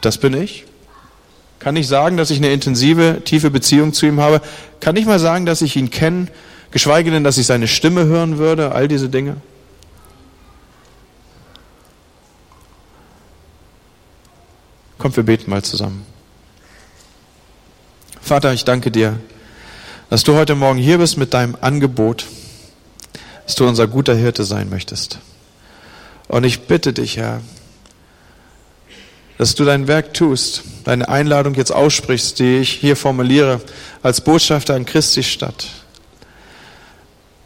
das 0.00 0.18
bin 0.18 0.34
ich? 0.34 0.64
Kann 1.58 1.76
ich 1.76 1.88
sagen, 1.88 2.16
dass 2.16 2.30
ich 2.30 2.38
eine 2.38 2.52
intensive, 2.52 3.22
tiefe 3.24 3.50
Beziehung 3.50 3.92
zu 3.92 4.06
ihm 4.06 4.20
habe? 4.20 4.40
Kann 4.80 4.96
ich 4.96 5.06
mal 5.06 5.18
sagen, 5.18 5.46
dass 5.46 5.62
ich 5.62 5.76
ihn 5.76 5.90
kenne, 5.90 6.26
geschweige 6.70 7.10
denn, 7.10 7.24
dass 7.24 7.38
ich 7.38 7.46
seine 7.46 7.66
Stimme 7.66 8.04
hören 8.04 8.38
würde? 8.38 8.72
All 8.72 8.88
diese 8.88 9.08
Dinge. 9.08 9.38
Kommt, 14.98 15.16
wir 15.16 15.24
beten 15.24 15.50
mal 15.50 15.62
zusammen. 15.62 16.04
Vater, 18.20 18.52
ich 18.52 18.64
danke 18.64 18.90
dir, 18.90 19.18
dass 20.10 20.24
du 20.24 20.34
heute 20.34 20.54
Morgen 20.54 20.78
hier 20.78 20.98
bist 20.98 21.16
mit 21.16 21.32
deinem 21.32 21.56
Angebot, 21.60 22.26
dass 23.44 23.54
du 23.54 23.66
unser 23.66 23.86
guter 23.86 24.14
Hirte 24.14 24.44
sein 24.44 24.68
möchtest. 24.68 25.18
Und 26.28 26.44
ich 26.44 26.62
bitte 26.62 26.92
dich, 26.92 27.16
Herr, 27.16 27.40
dass 29.38 29.54
du 29.54 29.64
dein 29.64 29.86
Werk 29.86 30.14
tust, 30.14 30.62
deine 30.84 31.08
Einladung 31.08 31.54
jetzt 31.54 31.72
aussprichst, 31.72 32.38
die 32.38 32.58
ich 32.58 32.70
hier 32.70 32.96
formuliere, 32.96 33.60
als 34.02 34.20
Botschafter 34.20 34.74
an 34.74 34.86
Christi 34.86 35.22
Stadt. 35.22 35.68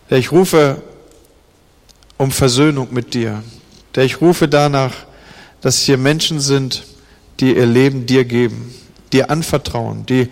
Der 0.08 0.18
ich 0.18 0.32
rufe 0.32 0.82
um 2.16 2.30
Versöhnung 2.30 2.88
mit 2.90 3.14
dir, 3.14 3.42
der 3.94 4.04
ich 4.04 4.20
rufe 4.20 4.46
danach, 4.46 4.92
dass 5.60 5.82
hier 5.82 5.98
Menschen 5.98 6.40
sind, 6.40 6.84
die 7.40 7.56
ihr 7.56 7.66
Leben 7.66 8.06
dir 8.06 8.24
geben, 8.24 8.74
dir 9.12 9.30
anvertrauen, 9.30 10.06
die 10.06 10.28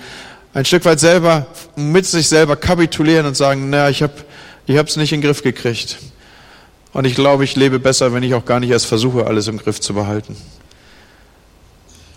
ein 0.54 0.64
Stück 0.64 0.84
weit 0.84 1.00
selber 1.00 1.46
mit 1.76 2.06
sich 2.06 2.28
selber 2.28 2.56
kapitulieren 2.56 3.26
und 3.26 3.36
sagen, 3.36 3.70
naja, 3.70 3.88
ich 3.90 4.02
habe 4.02 4.14
ich 4.66 4.76
es 4.76 4.96
nicht 4.96 5.12
in 5.12 5.20
den 5.20 5.26
Griff 5.26 5.42
gekriegt. 5.42 5.98
Und 6.92 7.06
ich 7.06 7.14
glaube, 7.14 7.44
ich 7.44 7.56
lebe 7.56 7.78
besser, 7.78 8.12
wenn 8.12 8.22
ich 8.22 8.34
auch 8.34 8.44
gar 8.44 8.60
nicht 8.60 8.70
erst 8.70 8.86
versuche, 8.86 9.26
alles 9.26 9.46
im 9.48 9.58
Griff 9.58 9.80
zu 9.80 9.94
behalten. 9.94 10.36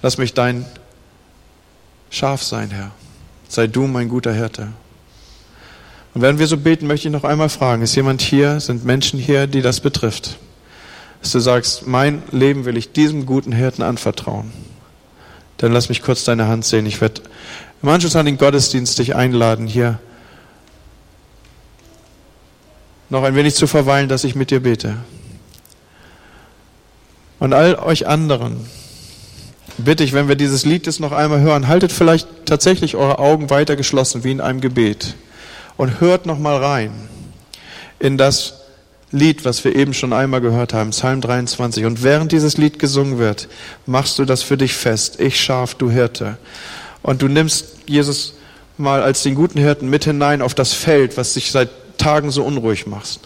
Lass 0.01 0.17
mich 0.17 0.33
dein 0.33 0.65
Schaf 2.09 2.43
sein, 2.43 2.71
Herr. 2.71 2.91
Sei 3.47 3.67
du 3.67 3.87
mein 3.87 4.09
guter 4.09 4.33
Hirte. 4.33 4.69
Und 6.13 6.21
während 6.21 6.39
wir 6.39 6.47
so 6.47 6.57
beten, 6.57 6.87
möchte 6.87 7.07
ich 7.07 7.13
noch 7.13 7.23
einmal 7.23 7.49
fragen, 7.49 7.83
ist 7.83 7.95
jemand 7.95 8.21
hier, 8.21 8.59
sind 8.59 8.83
Menschen 8.83 9.19
hier, 9.19 9.47
die 9.47 9.61
das 9.61 9.79
betrifft? 9.79 10.37
Dass 11.21 11.31
du 11.31 11.39
sagst, 11.39 11.87
mein 11.87 12.23
Leben 12.31 12.65
will 12.65 12.77
ich 12.77 12.91
diesem 12.91 13.25
guten 13.25 13.51
Hirten 13.51 13.83
anvertrauen 13.83 14.51
dann 15.61 15.73
lass 15.73 15.89
mich 15.89 16.01
kurz 16.01 16.23
deine 16.23 16.47
Hand 16.47 16.65
sehen. 16.65 16.87
Ich 16.87 17.01
werde 17.01 17.21
im 17.83 17.89
Anschluss 17.89 18.15
an 18.15 18.25
den 18.25 18.37
Gottesdienst 18.37 18.97
dich 18.97 19.15
einladen, 19.15 19.67
hier 19.67 19.99
noch 23.09 23.23
ein 23.23 23.35
wenig 23.35 23.53
zu 23.53 23.67
verweilen, 23.67 24.09
dass 24.09 24.23
ich 24.23 24.33
mit 24.33 24.49
dir 24.49 24.61
bete. 24.61 24.97
Und 27.39 27.53
all 27.53 27.75
euch 27.75 28.07
anderen 28.07 28.65
bitte 29.77 30.03
ich, 30.03 30.13
wenn 30.13 30.27
wir 30.27 30.35
dieses 30.35 30.65
Lied 30.65 30.85
jetzt 30.85 30.99
noch 30.99 31.11
einmal 31.11 31.41
hören, 31.41 31.67
haltet 31.67 31.91
vielleicht 31.91 32.27
tatsächlich 32.45 32.95
eure 32.95 33.19
Augen 33.19 33.49
weiter 33.49 33.75
geschlossen 33.75 34.23
wie 34.23 34.31
in 34.31 34.41
einem 34.41 34.61
Gebet 34.61 35.15
und 35.77 35.99
hört 35.99 36.25
noch 36.25 36.39
mal 36.39 36.57
rein 36.57 36.91
in 37.99 38.17
das 38.17 38.61
Lied, 39.11 39.43
was 39.43 39.63
wir 39.63 39.75
eben 39.75 39.93
schon 39.93 40.13
einmal 40.13 40.41
gehört 40.41 40.73
haben, 40.73 40.91
Psalm 40.91 41.21
23. 41.21 41.85
Und 41.85 42.01
während 42.01 42.31
dieses 42.31 42.57
Lied 42.57 42.79
gesungen 42.79 43.19
wird, 43.19 43.49
machst 43.85 44.17
du 44.19 44.25
das 44.25 44.41
für 44.41 44.57
dich 44.57 44.73
fest. 44.73 45.19
Ich 45.19 45.39
Schaf, 45.39 45.75
du 45.75 45.91
Hirte. 45.91 46.37
Und 47.01 47.21
du 47.21 47.27
nimmst 47.27 47.65
Jesus 47.87 48.35
mal 48.77 49.03
als 49.03 49.23
den 49.23 49.35
guten 49.35 49.59
Hirten 49.59 49.89
mit 49.89 50.05
hinein 50.05 50.41
auf 50.41 50.53
das 50.53 50.73
Feld, 50.73 51.17
was 51.17 51.33
dich 51.33 51.51
seit 51.51 51.69
Tagen 51.97 52.31
so 52.31 52.43
unruhig 52.43 52.87
macht. 52.87 53.19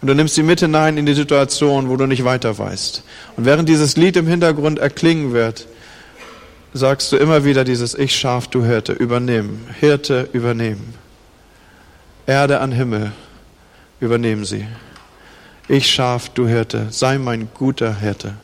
Und 0.00 0.08
du 0.08 0.14
nimmst 0.14 0.34
sie 0.34 0.42
mit 0.42 0.60
hinein 0.60 0.98
in 0.98 1.06
die 1.06 1.14
Situation, 1.14 1.88
wo 1.88 1.96
du 1.96 2.06
nicht 2.06 2.24
weiter 2.24 2.58
weißt. 2.58 3.02
Und 3.36 3.46
während 3.46 3.68
dieses 3.68 3.96
Lied 3.96 4.16
im 4.16 4.26
Hintergrund 4.26 4.78
erklingen 4.78 5.32
wird, 5.32 5.66
sagst 6.74 7.12
du 7.12 7.16
immer 7.16 7.44
wieder 7.44 7.64
dieses 7.64 7.94
Ich 7.94 8.14
Schaf, 8.14 8.48
du 8.48 8.64
Hirte, 8.64 8.92
übernehmen. 8.92 9.68
Hirte, 9.78 10.28
übernehmen. 10.32 10.94
Erde 12.26 12.60
an 12.60 12.72
Himmel, 12.72 13.12
übernehmen 14.00 14.44
sie. 14.44 14.66
Ich 15.68 15.90
Schaf, 15.90 16.28
du 16.30 16.46
Hirte, 16.48 16.88
sei 16.90 17.16
mein 17.16 17.48
guter 17.54 18.00
Hirte. 18.00 18.34